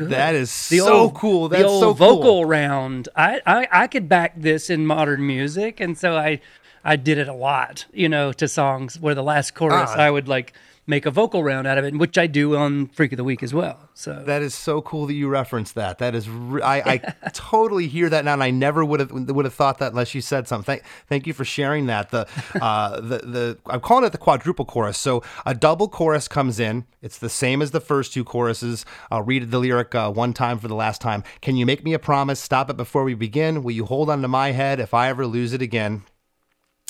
[0.02, 0.10] Good.
[0.12, 1.48] That is the so old, cool.
[1.48, 2.44] the old so vocal cool.
[2.44, 3.08] round.
[3.16, 6.40] I, I I could back this in modern music, and so I
[6.84, 7.86] I did it a lot.
[7.92, 9.98] You know, to songs where the last chorus Ah.
[9.98, 10.52] I would like
[10.86, 13.42] make a vocal round out of it, which I do on Freak of the Week
[13.42, 13.88] as well.
[13.94, 15.98] So That is so cool that you referenced that.
[15.98, 16.98] That is, re- I, I
[17.32, 20.20] totally hear that now, and I never would have would have thought that unless you
[20.20, 20.64] said something.
[20.64, 22.10] Thank, thank you for sharing that.
[22.10, 22.26] The,
[22.60, 24.98] uh, the the I'm calling it the quadruple chorus.
[24.98, 26.86] So a double chorus comes in.
[27.00, 28.84] It's the same as the first two choruses.
[29.10, 31.22] I'll read the lyric uh, one time for the last time.
[31.40, 32.40] Can you make me a promise?
[32.40, 33.62] Stop it before we begin.
[33.62, 36.02] Will you hold on to my head if I ever lose it again?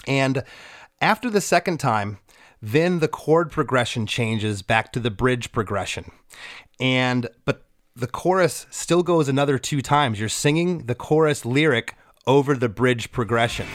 [0.06, 0.42] And
[1.00, 2.18] after the second time,
[2.62, 6.12] then the chord progression changes back to the bridge progression.
[6.80, 10.20] And but the chorus still goes another two times.
[10.20, 11.94] You're singing the chorus lyric
[12.26, 13.66] over the bridge progression.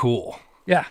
[0.00, 0.40] Cool.
[0.66, 0.86] yeah,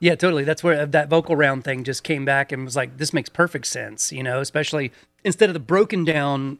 [0.00, 0.42] yeah, totally.
[0.44, 3.66] That's where that vocal round thing just came back and was like, this makes perfect
[3.66, 4.12] sense.
[4.12, 4.90] You know, especially
[5.24, 6.58] instead of the broken down,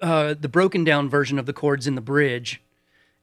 [0.00, 2.62] uh, the broken down version of the chords in the bridge.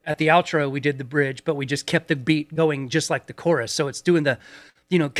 [0.06, 3.08] At the outro, we did the bridge, but we just kept the beat going just
[3.08, 3.72] like the chorus.
[3.72, 4.38] So it's doing the,
[4.90, 5.10] you know,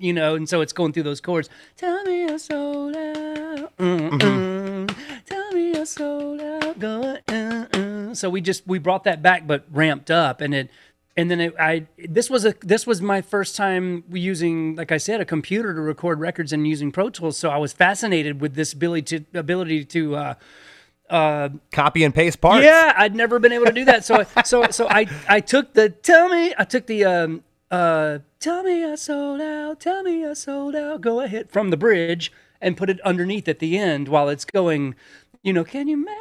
[0.00, 1.48] you know, and so it's going through those chords.
[1.76, 3.76] Tell me you're sold out.
[3.78, 4.96] Mm, mm.
[5.26, 6.78] Tell me sold out.
[6.78, 7.89] Go, uh, uh.
[8.14, 10.70] So we just we brought that back, but ramped up, and it,
[11.16, 14.96] and then it, I this was a this was my first time using, like I
[14.98, 17.36] said, a computer to record records and using Pro Tools.
[17.36, 20.16] So I was fascinated with this ability to ability to.
[20.16, 22.62] Uh, Copy and paste parts.
[22.64, 24.04] yeah, I'd never been able to do that.
[24.04, 28.62] So so so I I took the tell me I took the um uh tell
[28.62, 32.30] me I sold out, tell me I sold out, go ahead from the bridge
[32.60, 34.94] and put it underneath at the end while it's going,
[35.42, 36.14] you know, can you make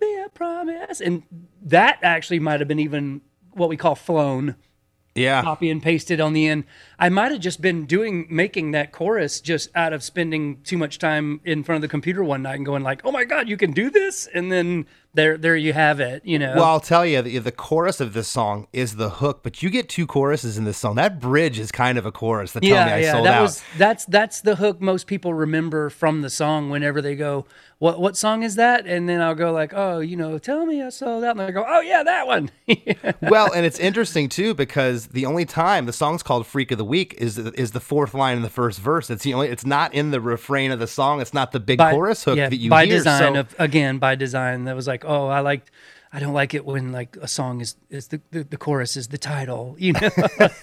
[0.00, 1.00] me a promise?
[1.00, 1.22] And
[1.62, 3.20] that actually might have been even
[3.52, 4.54] what we call flown
[5.14, 5.42] Yeah.
[5.42, 6.64] copy and pasted on the end.
[6.98, 10.98] I might have just been doing making that chorus just out of spending too much
[10.98, 13.56] time in front of the computer one night and going like, "Oh my god, you
[13.56, 14.86] can do this!" And then
[15.18, 16.24] there, there you have it.
[16.24, 16.54] You know.
[16.54, 19.70] Well, I'll tell you, the, the chorus of this song is the hook, but you
[19.70, 20.94] get two choruses in this song.
[20.94, 22.52] That bridge is kind of a chorus.
[22.52, 23.42] The tell me yeah, I yeah, sold that out.
[23.42, 26.70] was that's that's the hook most people remember from the song.
[26.70, 27.46] Whenever they go,
[27.78, 30.82] "What what song is that?" and then I'll go like, "Oh, you know, tell me
[30.82, 32.50] I sold out," and they go, "Oh yeah, that one."
[33.22, 36.84] well, and it's interesting too because the only time the song's called "Freak of the
[36.84, 39.10] Week" is is the fourth line in the first verse.
[39.10, 39.48] It's the only.
[39.48, 41.20] It's not in the refrain of the song.
[41.20, 42.96] It's not the big chorus hook yeah, that you by hear.
[42.96, 45.70] design so, of again by design that was like oh I liked
[46.12, 49.08] I don't like it when like a song is is the the, the chorus is
[49.08, 50.00] the title you know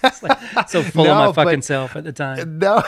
[0.04, 2.82] It's like so full No, of my fucking but- self at the time no,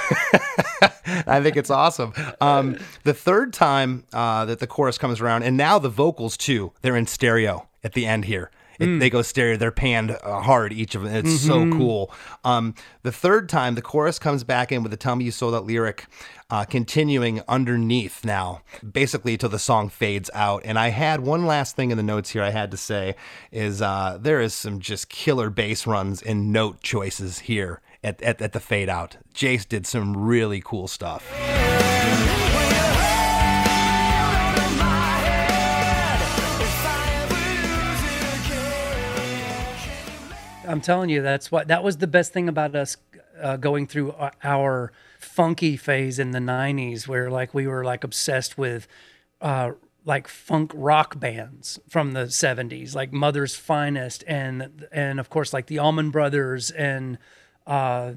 [1.26, 2.12] I think it's awesome.
[2.40, 6.72] Um, the third time uh, that the chorus comes around, and now the vocals too,
[6.82, 8.50] they're in stereo at the end here.
[8.78, 9.56] It, they go stereo.
[9.56, 11.14] They're panned uh, hard each of them.
[11.14, 12.12] It's so cool.
[12.44, 15.54] Um, the third time, the chorus comes back in with the "Tell Me You Sold
[15.54, 16.06] That" lyric,
[16.50, 20.62] uh, continuing underneath now, basically till the song fades out.
[20.64, 22.42] And I had one last thing in the notes here.
[22.42, 23.16] I had to say
[23.50, 27.80] is uh, there is some just killer bass runs and note choices here.
[28.04, 31.26] At, at, at the fade out, Jayce did some really cool stuff.
[40.68, 42.96] I'm telling you, that's what that was the best thing about us
[43.40, 48.56] uh, going through our- funky phase in the '90s, where like we were like obsessed
[48.58, 48.86] with
[49.40, 49.72] uh,
[50.04, 55.66] like funk rock bands from the '70s, like Mother's Finest, and and of course like
[55.66, 57.18] the Allman Brothers and.
[57.66, 58.14] Uh,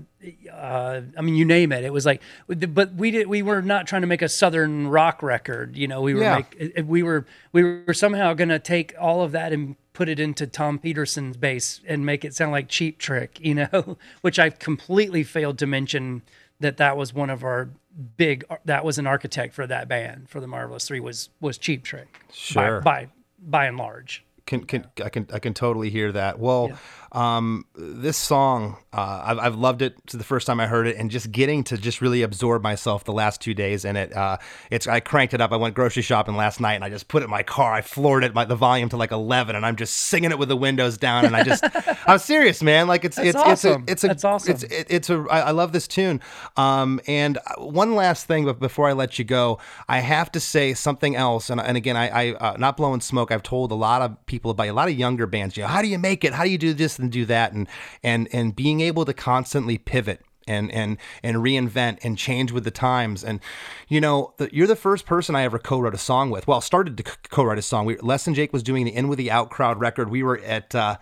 [0.50, 1.84] uh, I mean, you name it.
[1.84, 3.28] It was like, but we did.
[3.28, 5.76] We were not trying to make a southern rock record.
[5.76, 6.36] You know, we were Yeah.
[6.38, 9.76] make, it- it- we were we were somehow going to take all of that and
[9.94, 13.98] put it into Tom Petersson's bass and make it sound like Cheap Trick, you know,
[14.22, 16.22] which I've completely failed to mention
[16.60, 17.70] that that was one of our
[18.16, 21.84] big that was an architect for that band for the Marvelous 3 was was Cheap
[21.84, 22.24] Trick.
[22.32, 22.82] Sure.
[22.82, 24.24] By by, by and large.
[24.46, 26.40] can, can I can I can totally hear that.
[26.40, 26.72] Well,
[27.12, 30.98] um, this song uh, I've I've loved it to the first time I heard it,
[30.98, 34.14] and just getting to just really absorb myself the last two days in it.
[34.14, 34.38] Uh,
[34.70, 35.54] it's I cranked it up.
[35.54, 37.74] I went grocery shopping last night, and I just put it in my car.
[37.74, 40.50] I floored it my, the volume to like eleven, and I'm just singing it with
[40.50, 41.24] the windows down.
[41.24, 41.64] And I just
[42.06, 42.88] I'm serious, man.
[42.88, 43.86] Like it's it's awesome.
[43.88, 44.54] it's a it's a That's awesome.
[44.56, 46.20] It's it, it's a I, I love this tune.
[46.58, 49.58] Um, and one last thing, but before I let you go,
[49.88, 51.50] I have to say something else.
[51.50, 53.32] And, and again, I, I uh, not blowing smoke.
[53.32, 55.56] I've told a lot of people about a lot of younger bands.
[55.56, 56.34] You know, how do you make it?
[56.34, 57.54] How do you do this and do that?
[57.54, 57.68] And
[58.04, 60.22] and and being able to constantly pivot.
[60.48, 63.40] And, and and reinvent and change with the times and
[63.88, 66.98] you know the, you're the first person I ever co-wrote a song with well started
[66.98, 69.52] to co-write a song we, Less Than Jake was doing the In with the Out
[69.52, 70.98] crowd record we were at uh,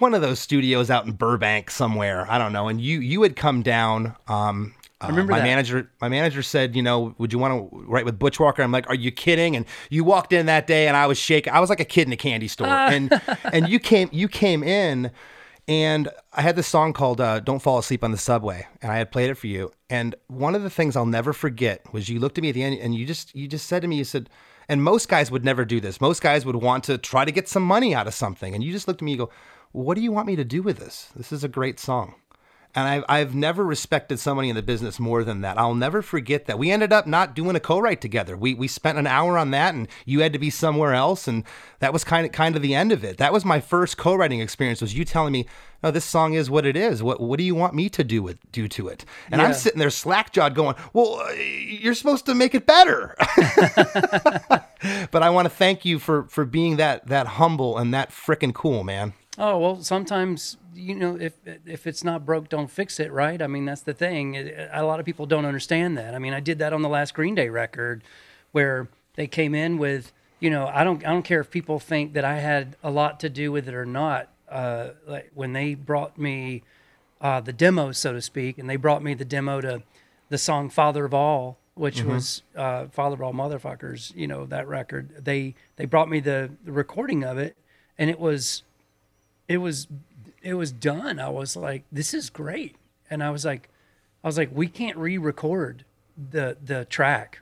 [0.00, 2.26] one of those studios out in Burbank somewhere.
[2.28, 2.68] I don't know.
[2.68, 4.16] And you you had come down.
[4.26, 5.44] Um, I remember my that.
[5.44, 5.90] manager.
[6.00, 8.62] My manager said, you know, would you want to write with Butch Walker?
[8.62, 9.56] I'm like, are you kidding?
[9.56, 11.52] And you walked in that day, and I was shaking.
[11.52, 12.66] I was like a kid in a candy store.
[12.66, 15.10] and and you came you came in,
[15.70, 18.98] and I had this song called uh, "Don't Fall Asleep on the Subway," and I
[18.98, 19.70] had played it for you.
[19.88, 22.64] And one of the things I'll never forget was you looked at me at the
[22.64, 24.28] end, and you just you just said to me, you said.
[24.68, 26.00] And most guys would never do this.
[26.00, 28.54] Most guys would want to try to get some money out of something.
[28.54, 29.32] And you just looked at me and you go,
[29.72, 31.08] What do you want me to do with this?
[31.16, 32.14] This is a great song.
[32.74, 35.58] And I've, I've never respected somebody in the business more than that.
[35.58, 36.58] I'll never forget that.
[36.58, 38.36] We ended up not doing a co-write together.
[38.36, 41.26] We, we spent an hour on that and you had to be somewhere else.
[41.26, 41.42] And
[41.80, 43.18] that was kind of, kind of the end of it.
[43.18, 45.46] That was my first co-writing experience was you telling me,
[45.82, 47.02] no, this song is what it is.
[47.02, 49.04] What, what do you want me to do with, do to it?
[49.30, 53.16] And I'm sitting there slack jawed going, well, uh, you're supposed to make it better.
[55.10, 58.54] but I want to thank you for, for being that, that humble and that freaking
[58.54, 59.14] cool, man.
[59.42, 61.32] Oh well, sometimes you know if
[61.64, 63.40] if it's not broke, don't fix it, right?
[63.40, 64.36] I mean that's the thing.
[64.70, 66.14] A lot of people don't understand that.
[66.14, 68.04] I mean, I did that on the last Green Day record,
[68.52, 72.12] where they came in with you know I don't I don't care if people think
[72.12, 74.28] that I had a lot to do with it or not.
[74.46, 76.62] Uh, like when they brought me
[77.22, 79.82] uh, the demo, so to speak, and they brought me the demo to
[80.28, 84.68] the song "Father of All," which was uh, "Father of All Motherfuckers." You know that
[84.68, 85.24] record.
[85.24, 87.56] They they brought me the, the recording of it,
[87.96, 88.64] and it was
[89.50, 89.88] it was
[90.42, 91.18] it was done.
[91.18, 92.76] I was like, this is great.
[93.10, 93.68] And I was like
[94.22, 95.84] I was like, we can't re-record
[96.16, 97.40] the the track.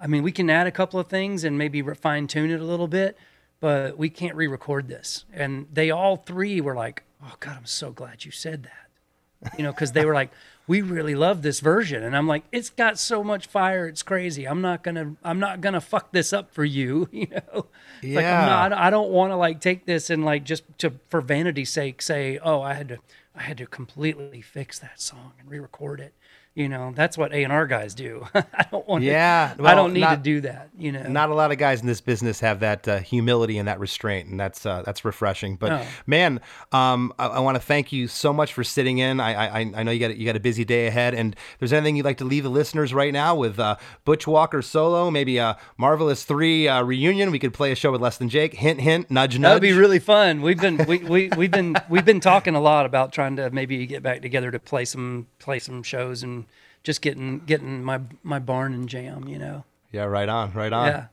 [0.00, 2.64] I mean, we can add a couple of things and maybe fine tune it a
[2.64, 3.18] little bit,
[3.58, 5.24] but we can't re-record this.
[5.32, 9.64] And they all three were like, "Oh God, I'm so glad you said that." You
[9.64, 10.30] know, because they were like,
[10.68, 14.46] "We really love this version," and I'm like, "It's got so much fire, it's crazy.
[14.46, 17.66] I'm not gonna, I'm not gonna fuck this up for you." You know,
[18.02, 18.46] It's like, I'm Yeah.
[18.46, 22.00] not, I don't want to like take this and like just to for vanity's sake
[22.02, 22.98] say, "Oh, I had to,
[23.34, 26.14] I had to completely fix that song and re-record it."
[26.58, 28.26] You know, that's what A and R guys do.
[28.34, 29.04] I don't want.
[29.04, 30.70] To Yeah, to, I don't need to do that.
[30.76, 33.68] You know, not a lot of guys in this business have that uh, humility and
[33.68, 35.54] that restraint, and that's uh, that's refreshing.
[35.54, 35.86] But No.
[36.08, 36.40] man,
[36.72, 39.20] um, I, I want to thank you so much for sitting in.
[39.20, 41.72] I I, I know you got you got a busy day ahead, and if there's
[41.72, 45.38] anything you'd like to leave the listeners right now with uh, Butch Walker solo, maybe
[45.38, 47.30] a Marvelous Three uh, reunion.
[47.30, 48.54] We could play a show with Less Than Jake.
[48.54, 49.48] Hint, hint, nudge, nudge.
[49.48, 50.42] That'd be really fun.
[50.42, 53.86] We've been we, we we've been we've been talking a lot about trying to maybe
[53.86, 56.46] get back together to play some play some shows and
[56.82, 59.28] just getting getting my my barn and jam.
[59.28, 59.64] You know.
[59.92, 60.86] yeah, right on, right on.
[60.88, 61.06] Yeah.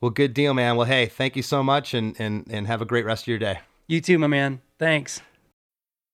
[0.00, 0.76] Well, good deal, man.
[0.76, 3.38] Well, hey, thank you so much, and and and have a great rest of your
[3.38, 3.60] day.
[3.86, 4.60] You too, my man.
[4.78, 5.20] Thanks.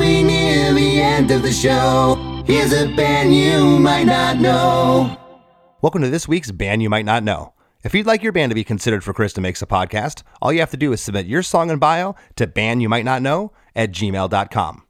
[0.00, 5.14] We near the end of the show, here's a band you might not know.
[5.82, 7.52] Welcome to this week's Band You Might Not Know.
[7.84, 10.60] If you'd like your band to be considered for Chris DeMakes a Podcast, all you
[10.60, 14.84] have to do is submit your song and bio to bandyoumightnotknow at gmail.com.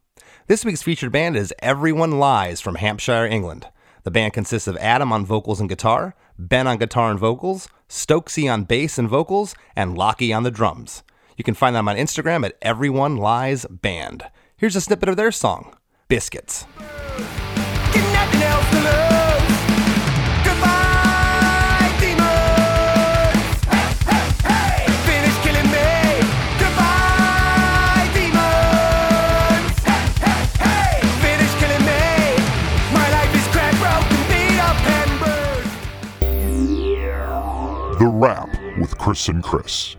[0.47, 3.67] This week's featured band is Everyone Lies from Hampshire, England.
[4.05, 8.49] The band consists of Adam on vocals and guitar, Ben on guitar and vocals, Stokesy
[8.49, 11.03] on bass and vocals, and Lockie on the drums.
[11.37, 14.23] You can find them on Instagram at Everyone Lies Band.
[14.61, 15.75] Here's a snippet of their song,
[16.09, 16.67] Biscuits.
[37.99, 39.97] The Rap with Chris and Chris.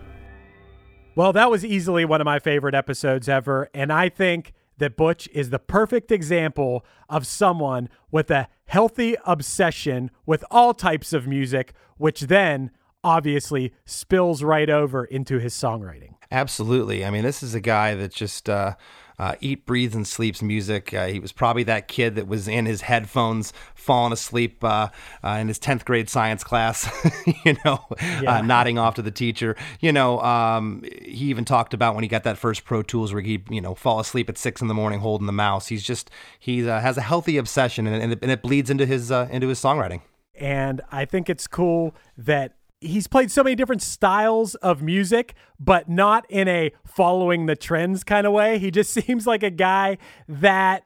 [1.14, 3.68] Well, that was easily one of my favorite episodes ever.
[3.74, 10.10] And I think that Butch is the perfect example of someone with a healthy obsession
[10.24, 12.70] with all types of music, which then
[13.04, 16.14] obviously spills right over into his songwriting.
[16.30, 17.04] Absolutely.
[17.04, 18.74] I mean, this is a guy that just uh,
[19.22, 20.92] uh, eat, breathes, and sleeps music.
[20.92, 24.88] Uh, he was probably that kid that was in his headphones, falling asleep uh,
[25.22, 26.90] uh, in his tenth grade science class.
[27.44, 27.84] you know,
[28.20, 28.38] Yeah.
[28.38, 29.54] uh, nodding off to the teacher.
[29.78, 33.22] You know, um, he even talked about when he got that first Pro Tools where
[33.22, 35.68] he, you know, fall asleep at six in the morning holding the mouse.
[35.68, 36.10] He's just
[36.40, 39.28] he uh, has a healthy obsession, and, and, it, and it bleeds into his uh,
[39.30, 40.00] into his songwriting.
[40.34, 45.88] And I think it's cool that he's played so many different styles of music, but
[45.88, 48.58] not in a following the trends kind of way.
[48.58, 50.84] He just seems like a guy that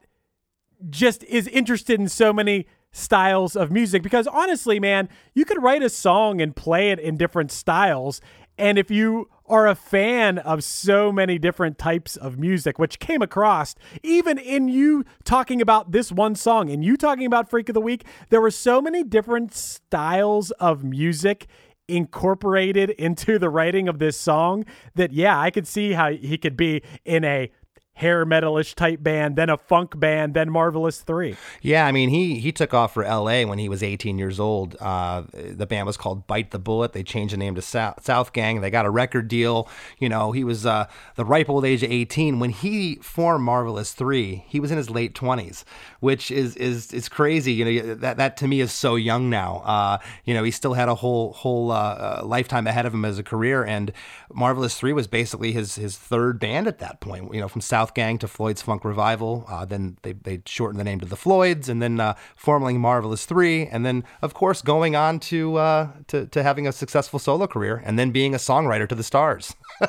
[0.90, 5.82] just is interested in so many styles of music because honestly, man, you could write
[5.82, 8.20] a song and play it in different styles.
[8.59, 13.20] And if you are a fan of so many different types of music, which came
[13.20, 17.74] across even in you talking about this one song and you talking about Freak of
[17.74, 21.47] the Week, there were so many different styles of music
[21.89, 24.64] incorporated into the writing of this song
[24.95, 27.51] that, yeah, I could see how he could be in a
[27.97, 31.34] hair metalish type band, then a funk band, then Marvelous Three.
[31.62, 33.44] Yeah, I mean, he he took off for L.A.
[33.44, 34.76] when he was 18 years old.
[34.78, 36.92] Uh, the band was called Bite the Bullet.
[36.92, 38.61] They changed the name to South, Southgang.
[38.61, 39.68] They got a record deal.
[39.99, 40.86] You know, he was uh,
[41.16, 44.44] the ripe old age of 18 when he formed Marvelous Three.
[44.47, 45.64] He was in his late 20s,
[46.01, 47.55] which is is is crazy.
[47.55, 49.62] You know, that that to me is so young now.
[49.64, 53.07] Uh, you know, he still had a whole whole uh, uh, lifetime ahead of him
[53.07, 53.90] as a career, and
[54.34, 57.32] Marvelous Three was basically his his third band at that point.
[57.32, 59.45] You know, from South Gang to Floyd's Funk Revival.
[59.49, 63.26] Uh, then they they shortened the name to the Floyds, and then uh, forming Marvelous
[63.26, 67.47] Three, and then of course going on to uh, to to having a successful solo
[67.47, 69.55] career, and then being a songwriter to the stars.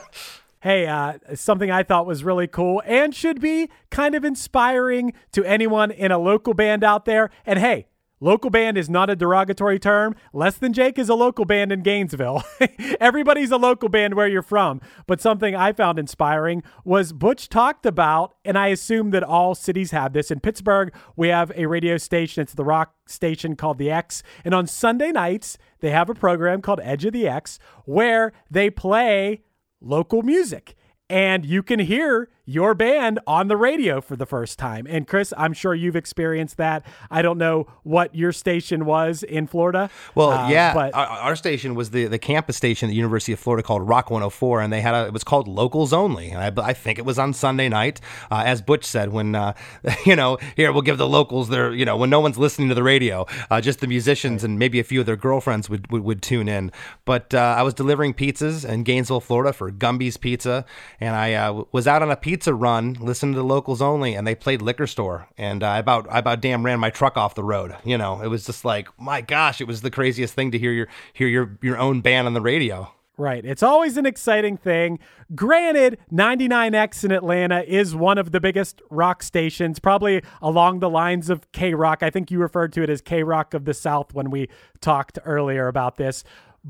[0.59, 5.45] Hey, uh, something I thought was really cool and should be kind of inspiring to
[5.45, 7.29] anyone in a local band out there.
[7.45, 7.85] And hey,
[8.19, 10.15] local band is not a derogatory term.
[10.33, 12.43] Less Than Jake is a local band in Gainesville.
[12.99, 14.81] Everybody's a local band where you're from.
[15.05, 19.91] But something I found inspiring was Butch talked about, and I assume that all cities
[19.91, 20.31] have this.
[20.31, 22.41] In Pittsburgh, we have a radio station.
[22.41, 24.23] It's the rock station called The X.
[24.43, 28.69] And on Sunday nights, they have a program called Edge of the X where they
[28.69, 29.43] play
[29.81, 30.75] local music.
[31.09, 34.87] And you can hear your band on the radio for the first time.
[34.89, 36.83] And Chris, I'm sure you've experienced that.
[37.11, 39.89] I don't know what your station was in Florida.
[40.15, 43.33] Well, uh, yeah, but our, our station was the, the campus station at the University
[43.33, 46.59] of Florida called Rock 104, and they had a it was called Locals Only, and
[46.59, 47.99] I, I think it was on Sunday night,
[48.31, 49.53] uh, as Butch said, when uh,
[50.05, 52.75] you know here we'll give the locals their you know when no one's listening to
[52.75, 56.03] the radio, uh, just the musicians and maybe a few of their girlfriends would would,
[56.03, 56.71] would tune in.
[57.03, 60.65] But uh, I was delivering pizzas in Gainesville, Florida for Gumby's Pizza,
[61.01, 64.27] and I uh, was out on a pizza run listening to the Locals Only, and
[64.27, 67.43] they played Liquor Store, and I about I about damn ran my truck off the
[67.43, 67.75] road.
[67.83, 70.71] You know, it was just like my gosh, it was the craziest thing to hear
[70.71, 72.91] your hear your your own band on the radio.
[73.19, 73.43] Right.
[73.43, 74.99] It's always an exciting thing.
[75.33, 81.31] Granted, 99X in Atlanta is one of the biggest rock stations, probably along the lines
[81.31, 82.03] of K Rock.
[82.03, 84.49] I think you referred to it as K Rock of the South when we
[84.81, 86.23] talked earlier about this.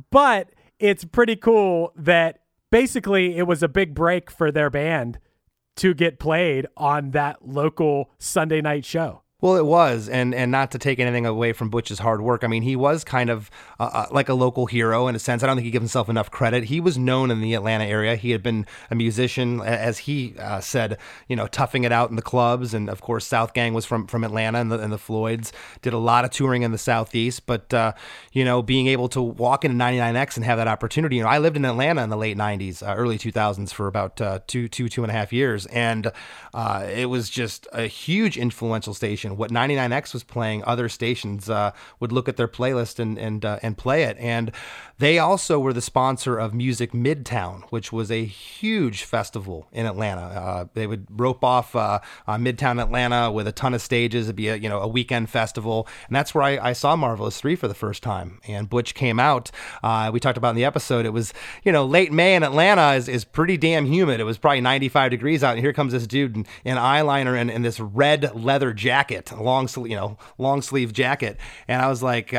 [0.09, 2.39] But it's pretty cool that
[2.71, 5.19] basically it was a big break for their band
[5.77, 9.23] to get played on that local Sunday night show.
[9.39, 12.43] Well, it was, and and not to take anything away from Butch's hard work.
[12.43, 15.43] I mean, he was kind of uh, uh, like a local hero in a sense.
[15.43, 16.63] I don't think he gives himself enough credit.
[16.63, 18.15] He was known in the Atlanta area.
[18.15, 22.15] He had been a musician, as he uh, said, you know, toughing it out in
[22.15, 22.73] the clubs.
[22.73, 25.99] And of course, Southgang was from from Atlanta, and the, and the Floyds did a
[25.99, 27.45] lot of touring in the Southeast.
[27.45, 27.93] But uh,
[28.31, 31.17] you know, being able to walk into 99X and have that opportunity.
[31.17, 34.19] You know, I lived in Atlanta in the late 90s, uh, early 2000s for about
[34.19, 36.11] uh, two two two and a half years, and
[36.55, 39.26] it was just a huge influential station.
[39.35, 43.59] What 99X was playing, other stations uh, would look at their playlist and and uh,
[43.61, 44.17] and play it.
[44.19, 44.51] And
[44.99, 50.21] they also were the sponsor of Music Midtown, which was a huge festival in Atlanta.
[50.21, 54.25] Uh, they would rope off uh, uh, Midtown Atlanta with a ton of stages.
[54.25, 57.39] It'd be a you know a weekend festival, and that's where I, I saw Marvelous
[57.39, 58.39] Three for the first time.
[58.47, 59.51] And Butch came out.
[59.83, 61.05] Uh, we talked about in the episode.
[61.05, 61.33] It was
[61.63, 64.19] you know late May in Atlanta is, is pretty damn humid.
[64.19, 67.51] It was probably 95 degrees out, and here comes this dude in, in eyeliner and,
[67.51, 71.37] and this red leather jacket, long sleeve you know long sleeve jacket,
[71.67, 72.33] and I was like.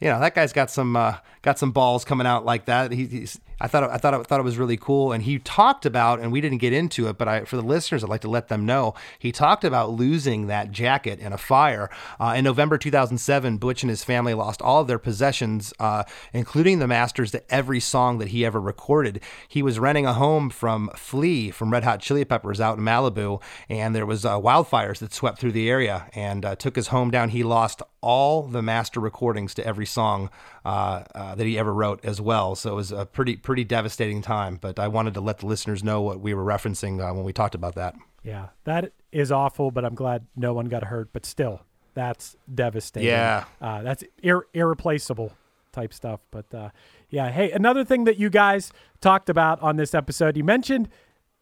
[0.00, 2.92] You know that guy's got some uh, got some balls coming out like that.
[2.92, 5.86] He, he's I thought I thought I thought it was really cool, and he talked
[5.86, 8.28] about, and we didn't get into it, but I, for the listeners, I'd like to
[8.28, 11.88] let them know he talked about losing that jacket in a fire
[12.20, 13.56] uh, in November 2007.
[13.56, 17.80] Butch and his family lost all of their possessions, uh, including the masters to every
[17.80, 19.20] song that he ever recorded.
[19.48, 23.40] He was renting a home from Flea from Red Hot Chili Peppers out in Malibu,
[23.68, 27.10] and there was uh, wildfires that swept through the area and uh, took his home
[27.10, 27.30] down.
[27.30, 30.30] He lost all the master recordings to every song
[30.66, 32.56] uh, uh, that he ever wrote as well.
[32.56, 34.58] So it was a pretty pretty devastating time.
[34.60, 37.32] But I wanted to let the listeners know what we were referencing uh, when we
[37.32, 37.94] talked about that.
[38.24, 41.10] Yeah, that is awful, but I'm glad no one got hurt.
[41.12, 41.60] But still,
[41.94, 43.08] that's devastating.
[43.08, 43.44] Yeah.
[43.60, 45.32] uh, that's ir- irreplaceable
[45.70, 46.18] type stuff.
[46.32, 46.70] But uh,
[47.10, 50.88] yeah, hey, another thing that you guys talked about on this episode, you mentioned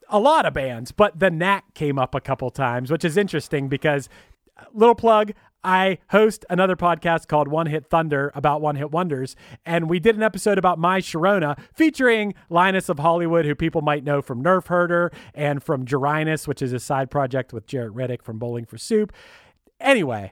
[0.07, 3.69] a lot of bands, but the Knack came up a couple times, which is interesting
[3.69, 4.07] because
[4.73, 5.33] little plug.
[5.65, 9.35] I host another podcast called One Hit Thunder about one hit wonders.
[9.65, 14.03] And we did an episode about My Sharona featuring Linus of Hollywood, who people might
[14.03, 18.23] know from Nerf Herder and from Jarinus, which is a side project with Jaret Reddick
[18.23, 19.11] from Bowling for Soup.
[19.79, 20.31] Anyway,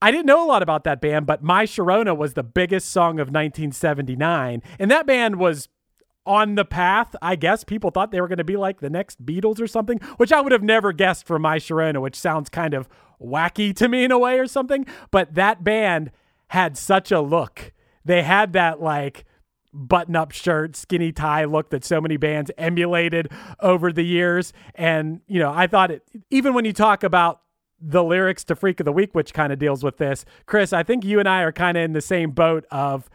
[0.00, 3.20] I didn't know a lot about that band, but My Sharona was the biggest song
[3.20, 4.62] of 1979.
[4.78, 5.68] And that band was
[6.24, 7.64] on the path, I guess.
[7.64, 10.40] People thought they were going to be like the next Beatles or something, which I
[10.40, 12.88] would have never guessed for My Sharona, which sounds kind of
[13.20, 14.86] wacky to me in a way or something.
[15.10, 16.10] But that band
[16.48, 17.72] had such a look.
[18.04, 19.24] They had that like
[19.72, 24.52] button up shirt, skinny tie look that so many bands emulated over the years.
[24.74, 27.40] And, you know, I thought it, even when you talk about
[27.80, 30.82] the lyrics to Freak of the Week, which kind of deals with this, Chris, I
[30.82, 33.08] think you and I are kind of in the same boat of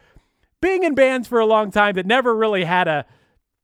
[0.60, 3.06] being in bands for a long time that never really had a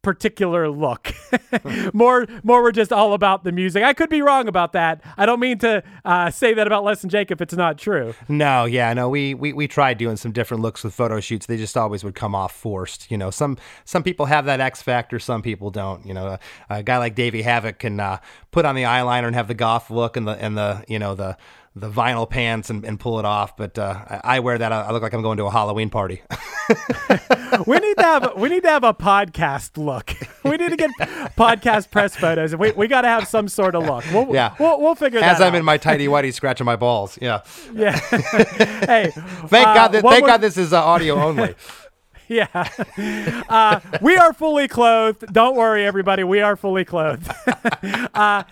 [0.05, 1.13] particular look.
[1.93, 3.83] more, more were just all about the music.
[3.83, 5.03] I could be wrong about that.
[5.17, 8.15] I don't mean to uh, say that about Less Than Jake if it's not true.
[8.29, 11.47] No, yeah, no, we, we we tried doing some different looks with photo shoots.
[11.47, 13.11] They just always would come off forced.
[13.11, 16.07] You know, some some people have that X factor, some people don't.
[16.07, 16.39] You know, a,
[16.69, 18.19] a guy like Davey Havok can uh,
[18.53, 21.15] put on the eyeliner and have the goth look and the and the you know
[21.15, 21.37] the
[21.77, 23.57] the vinyl pants and, and pull it off.
[23.57, 24.73] But uh, I I wear that.
[24.73, 26.23] I look like I'm going to a Halloween party.
[27.67, 30.13] we need to have we need to have a podcast look.
[30.45, 30.91] We need to get
[31.39, 34.05] podcast press photos, we, we got to have some sort of look.
[34.13, 34.55] We'll, Yeah.
[34.61, 35.59] we'll, we'll figure As that I'm out.
[35.61, 37.19] in my tidy whitey scratching my balls.
[37.19, 37.41] Yeah.
[37.73, 37.93] yeah.
[38.11, 39.89] hey, Thank uh, God.
[39.93, 41.55] That, thank God this is uh, audio only.
[42.29, 42.47] Yeah.
[43.49, 45.33] Uh, we are fully clothed.
[45.33, 46.25] Don't worry, everybody.
[46.25, 47.31] We are fully clothed.
[48.15, 48.45] uh,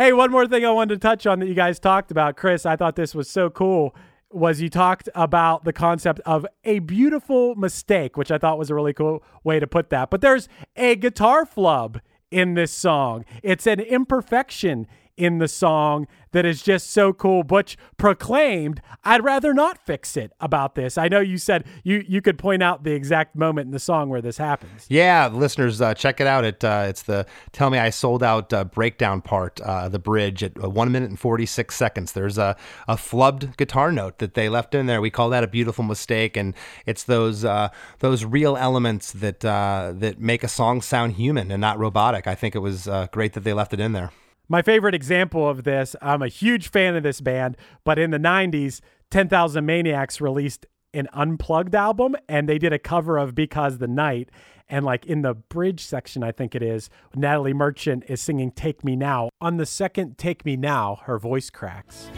[0.00, 2.64] hey, one more thing I wanted to touch on that you guys talked about, Chris.
[2.64, 3.94] I thought this was so cool.
[4.30, 8.74] Was you talked about the concept of a beautiful mistake, which I thought was a
[8.74, 10.08] really cool way to put that.
[10.08, 13.26] But there's a guitar flub in this song.
[13.42, 14.86] It's an imperfection
[15.20, 17.42] in the song that is just so cool.
[17.42, 22.22] Butch proclaimed, "I'd rather not fix it." About this, I know you said you you
[22.22, 24.86] could point out the exact moment in the song where this happens.
[24.88, 26.44] Yeah, listeners, uh, check it out.
[26.44, 30.42] It uh, it's the "Tell Me I Sold Out" uh, breakdown part, uh, the bridge
[30.42, 32.12] at uh, one minute and forty six seconds.
[32.12, 32.56] There's a
[32.88, 35.00] a flubbed guitar note that they left in there.
[35.00, 36.54] We call that a beautiful mistake, and
[36.86, 37.68] it's those uh,
[37.98, 42.26] those real elements that that make a song sound human and not robotic.
[42.26, 44.10] I think it was great that they left it in there.
[44.52, 48.18] My favorite example of this, I'm a huge fan of this band, but in the
[48.18, 48.80] 90s,
[49.12, 54.28] 10,000 Maniacs released an unplugged album and they did a cover of Because the Night.
[54.68, 58.82] And like in the bridge section, I think it is, Natalie Merchant is singing Take
[58.82, 59.28] Me Now.
[59.40, 62.10] On the second Take Me Now, her voice cracks.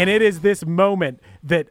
[0.00, 1.68] And it is this moment that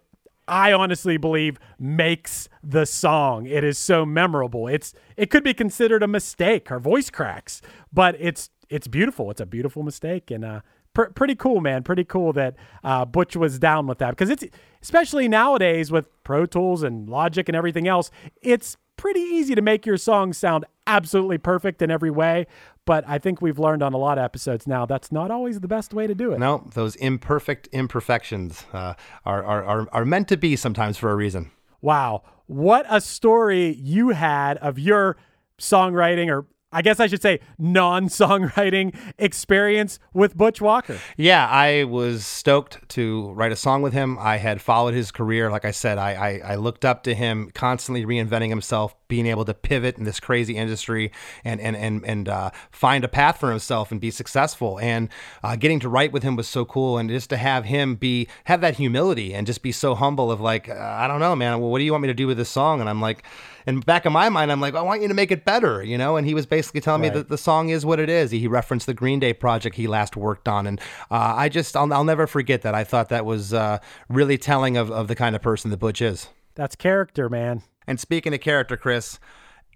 [0.47, 3.45] I honestly believe makes the song.
[3.45, 4.67] It is so memorable.
[4.67, 6.69] It's it could be considered a mistake.
[6.69, 7.61] Her voice cracks,
[7.91, 9.31] but it's it's beautiful.
[9.31, 10.61] It's a beautiful mistake, and uh,
[10.93, 11.83] pr- pretty cool, man.
[11.83, 14.43] Pretty cool that uh, Butch was down with that because it's
[14.81, 18.11] especially nowadays with Pro Tools and Logic and everything else.
[18.41, 22.45] It's pretty easy to make your song sound absolutely perfect in every way.
[22.89, 25.67] But I think we've learned on a lot of episodes now that's not always the
[25.67, 26.39] best way to do it.
[26.39, 28.95] No, those imperfect imperfections uh,
[29.27, 31.51] are, are, are, are meant to be sometimes for a reason.
[31.81, 32.23] Wow.
[32.47, 35.17] What a story you had of your
[35.59, 40.99] songwriting, or I guess I should say non songwriting experience with Butch Walker.
[41.17, 44.17] Yeah, I was stoked to write a song with him.
[44.19, 45.49] I had followed his career.
[45.49, 49.45] Like I said, I, I, I looked up to him, constantly reinventing himself, being able
[49.45, 51.11] to pivot in this crazy industry
[51.43, 54.79] and and and and uh, find a path for himself and be successful.
[54.79, 55.09] And
[55.43, 56.99] uh, getting to write with him was so cool.
[56.99, 60.39] And just to have him be have that humility and just be so humble of
[60.39, 61.59] like, uh, I don't know, man.
[61.59, 62.79] Well, what do you want me to do with this song?
[62.79, 63.23] And I'm like,
[63.69, 65.95] and back in my mind, I'm like, I want you to make it better, you
[65.95, 66.17] know.
[66.17, 68.31] And he was basically telling me that the song is what it is.
[68.31, 70.81] He referenced the Green Day project he last worked on, and
[71.11, 72.73] uh, I just I'll, I'll never forget that.
[72.73, 73.77] I thought that was uh,
[74.09, 76.29] really telling of, of the kind of person that Butch is.
[76.55, 77.61] That's character, man.
[77.85, 79.19] And speaking of character, Chris,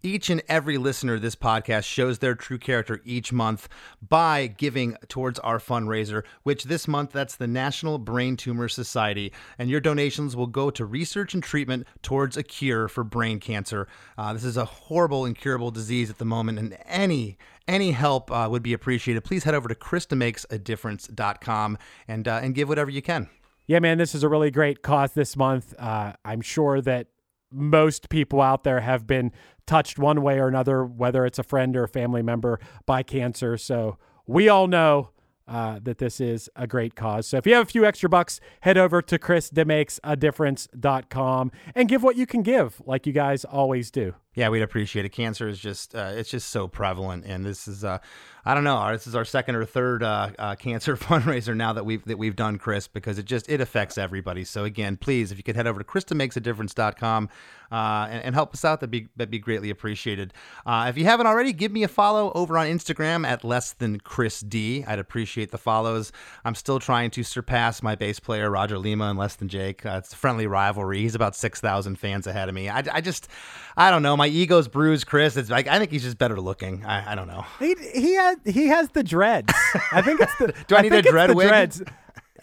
[0.03, 3.69] each and every listener of this podcast shows their true character each month
[4.07, 9.31] by giving towards our fundraiser, which this month that's the National Brain Tumor Society.
[9.57, 13.87] And your donations will go to research and treatment towards a cure for brain cancer.
[14.17, 18.45] Uh, this is a horrible, incurable disease at the moment, and any any help uh,
[18.51, 19.23] would be appreciated.
[19.23, 21.77] Please head over to ChrisDeMakesADifference.com
[22.09, 23.29] and uh, and give whatever you can.
[23.65, 25.73] Yeah, man, this is a really great cause this month.
[25.79, 27.07] Uh, I'm sure that
[27.53, 29.31] most people out there have been
[29.65, 33.57] touched one way or another, whether it's a friend or a family member, by cancer.
[33.57, 35.09] So we all know
[35.47, 37.27] uh, that this is a great cause.
[37.27, 42.15] So if you have a few extra bucks, head over to chrisdemakes.adifference.com and give what
[42.15, 44.15] you can give, like you guys always do.
[44.35, 45.09] Yeah, we'd appreciate it.
[45.09, 47.99] Cancer is just uh, it's just so prevalent, and this is uh,
[48.45, 48.91] I don't know.
[48.91, 52.35] This is our second or third uh, uh, cancer fundraiser now that we've that we've
[52.35, 54.43] done, Chris, because it just it affects everybody.
[54.43, 57.29] So again, please, if you could head over to ChrisDeMakesADifference.com
[57.71, 60.33] uh, and, and help us out, that'd be that'd be greatly appreciated.
[60.65, 63.99] Uh, if you haven't already, give me a follow over on Instagram at less than
[64.01, 64.83] Chris D.
[64.85, 66.11] I'd appreciate the follows.
[66.43, 69.85] I'm still trying to surpass my bass player Roger Lima and Less Than Jake.
[69.85, 70.99] Uh, it's a friendly rivalry.
[70.99, 72.67] He's about six thousand fans ahead of me.
[72.67, 73.29] I, I just
[73.77, 74.17] I don't know.
[74.17, 75.37] My ego's bruised, Chris.
[75.37, 76.85] It's like I think he's just better looking.
[76.85, 77.45] I, I don't know.
[77.59, 79.53] He he has he has the dreads.
[79.91, 80.53] I think it's the.
[80.67, 81.47] Do I need a dread wig?
[81.47, 81.83] Dreads.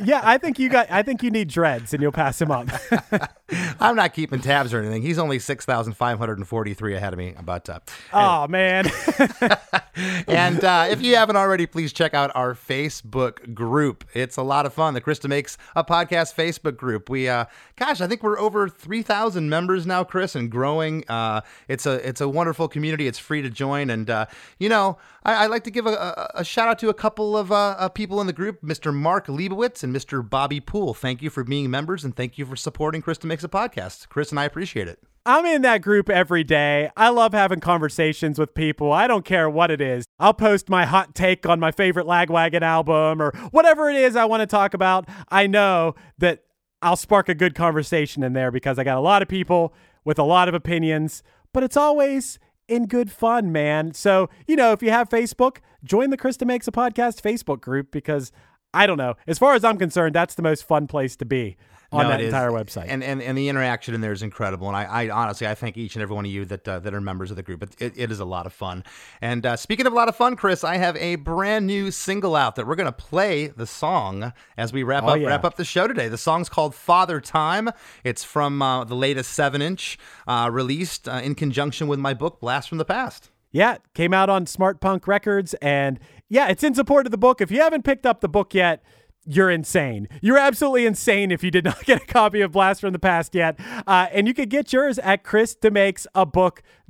[0.03, 0.91] Yeah, I think you got.
[0.91, 2.69] I think you need dreads, and you'll pass him up.
[3.81, 5.03] I'm not keeping tabs or anything.
[5.03, 7.35] He's only 6,543 ahead of me.
[7.43, 7.81] But, uh,
[8.13, 8.91] oh man,
[10.27, 14.05] and uh, if you haven't already, please check out our Facebook group.
[14.15, 14.95] It's a lot of fun.
[14.95, 17.09] The Chris DeMakes a Podcast Facebook group.
[17.09, 17.47] We, uh,
[17.77, 21.05] gosh, I think we're over 3,000 members now, Chris, and growing.
[21.09, 23.07] Uh, it's a it's a wonderful community.
[23.07, 23.91] It's free to join.
[23.91, 24.27] And, uh,
[24.59, 27.37] you know, I, I'd like to give a, a, a shout out to a couple
[27.37, 28.95] of uh, uh, people in the group, Mr.
[28.95, 30.29] Mark Leibowitz and Mr.
[30.29, 30.95] Bobby Poole.
[30.95, 34.09] Thank you for being members and thank you for supporting Chris DeMakes a Podcast.
[34.09, 35.01] Chris and I appreciate it.
[35.27, 36.91] I'm in that group every day.
[36.97, 38.91] I love having conversations with people.
[38.91, 40.07] I don't care what it is.
[40.19, 44.25] I'll post my hot take on my favorite Lagwagon album or whatever it is I
[44.25, 45.09] want to talk about.
[45.29, 46.45] I know that
[46.81, 50.19] I'll spark a good conversation in there because I got a lot of people with
[50.19, 51.23] a lot of opinions,
[51.53, 53.93] but it's always in good fun, man.
[53.93, 57.91] So, you know, if you have Facebook, join the Chris DeMakes a Podcast Facebook group
[57.91, 58.33] because
[58.73, 59.15] I don't know.
[59.27, 61.57] As far as I'm concerned, that's the most fun place to be
[61.93, 62.27] on No, that is.
[62.27, 62.87] entire website.
[62.89, 64.69] And, and and the interaction in there is incredible.
[64.69, 66.95] And I, I honestly, I thank each and every one of you that uh, that
[66.95, 67.63] are members of the group.
[67.63, 68.85] It, it, it is a lot of fun.
[69.21, 72.37] And uh, speaking of a lot of fun, Chris, I have a brand new single
[72.37, 75.27] out that we're going to play the song as we wrap Oh, up yeah.
[75.29, 76.09] wrap up the show today.
[76.09, 77.71] The song's called Father Time.
[78.05, 79.99] It's from uh, the latest seven inch,
[80.29, 83.31] uh, released uh, in conjunction with my book Blast from the Past.
[83.53, 85.99] Yeah, it came out on Smart Punk Records, and
[86.29, 87.41] yeah, it's in support of the book.
[87.41, 88.85] If you haven't picked up the book yet,
[89.27, 90.09] you're insane.
[90.21, 93.35] You're absolutely insane if you did not get a copy of Blast from the Past
[93.35, 93.59] yet.
[93.87, 95.23] Uh, and you could get yours at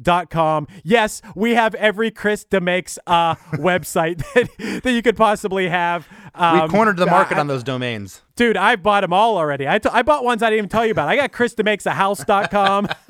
[0.01, 0.67] chrisdemakesa.book.com.
[0.85, 6.09] Yes, we have every Chris DeMakes uh, website that, that you could possibly have.
[6.35, 8.23] Um, We've cornered the market on those domains.
[8.37, 9.69] Dude, I bought them all already.
[9.69, 11.09] I, t- I bought ones I didn't even tell you about.
[11.09, 12.87] I got ChrisDeMakesAHouse.com,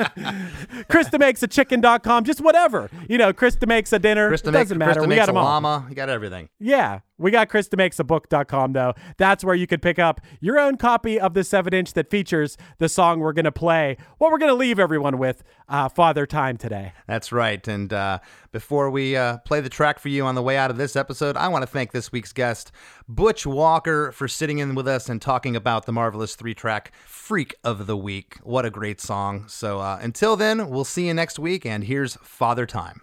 [0.90, 2.90] ChrisDeMakesAChicken.com, just whatever.
[3.08, 4.30] You know, Krista makes a dinner.
[4.32, 5.02] Krista it doesn't matter.
[5.02, 5.44] Krista we got a them all.
[5.44, 5.86] llama.
[5.88, 6.48] You got everything.
[6.58, 8.94] Yeah, we got ChrisDeMakesABook.com though.
[9.18, 12.56] That's where you could pick up your own copy of the seven inch that features
[12.78, 13.98] the song we're gonna play.
[14.18, 16.79] What we're gonna leave everyone with, uh, Father Time today.
[17.06, 17.66] That's right.
[17.66, 18.18] And uh,
[18.52, 21.36] before we uh, play the track for you on the way out of this episode,
[21.36, 22.72] I want to thank this week's guest,
[23.08, 27.54] Butch Walker, for sitting in with us and talking about the Marvelous Three track Freak
[27.64, 28.38] of the Week.
[28.42, 29.44] What a great song.
[29.48, 33.02] So uh, until then, we'll see you next week, and here's Father Time.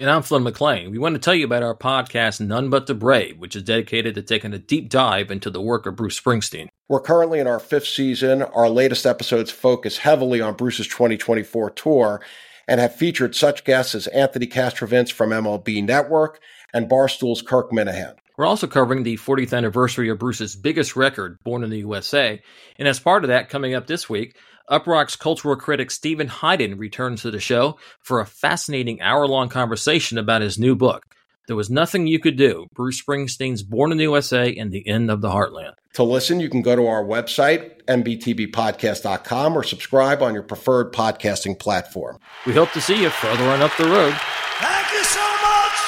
[0.00, 0.92] And I'm Flynn McLean.
[0.92, 4.14] We want to tell you about our podcast, None But the Brave, which is dedicated
[4.14, 6.68] to taking a deep dive into the work of Bruce Springsteen.
[6.88, 8.42] We're currently in our fifth season.
[8.42, 12.20] Our latest episodes focus heavily on Bruce's 2024 tour
[12.68, 16.38] and have featured such guests as Anthony Castrovince from MLB Network
[16.72, 18.14] and Barstool's Kirk Minihane.
[18.36, 22.40] We're also covering the 40th anniversary of Bruce's biggest record, Born in the USA.
[22.78, 24.36] And as part of that, coming up this week,
[24.70, 30.18] Uproxx's cultural critic Steven Hyden returns to the show for a fascinating hour long conversation
[30.18, 31.04] about his new book.
[31.46, 35.10] There Was Nothing You Could Do Bruce Springsteen's Born in the USA and the End
[35.10, 35.72] of the Heartland.
[35.94, 41.58] To listen, you can go to our website, nbtbpodcast.com, or subscribe on your preferred podcasting
[41.58, 42.18] platform.
[42.44, 44.14] We hope to see you further on up the road.
[44.60, 45.78] Thank you so much.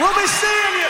[0.00, 0.83] We'll be seeing you.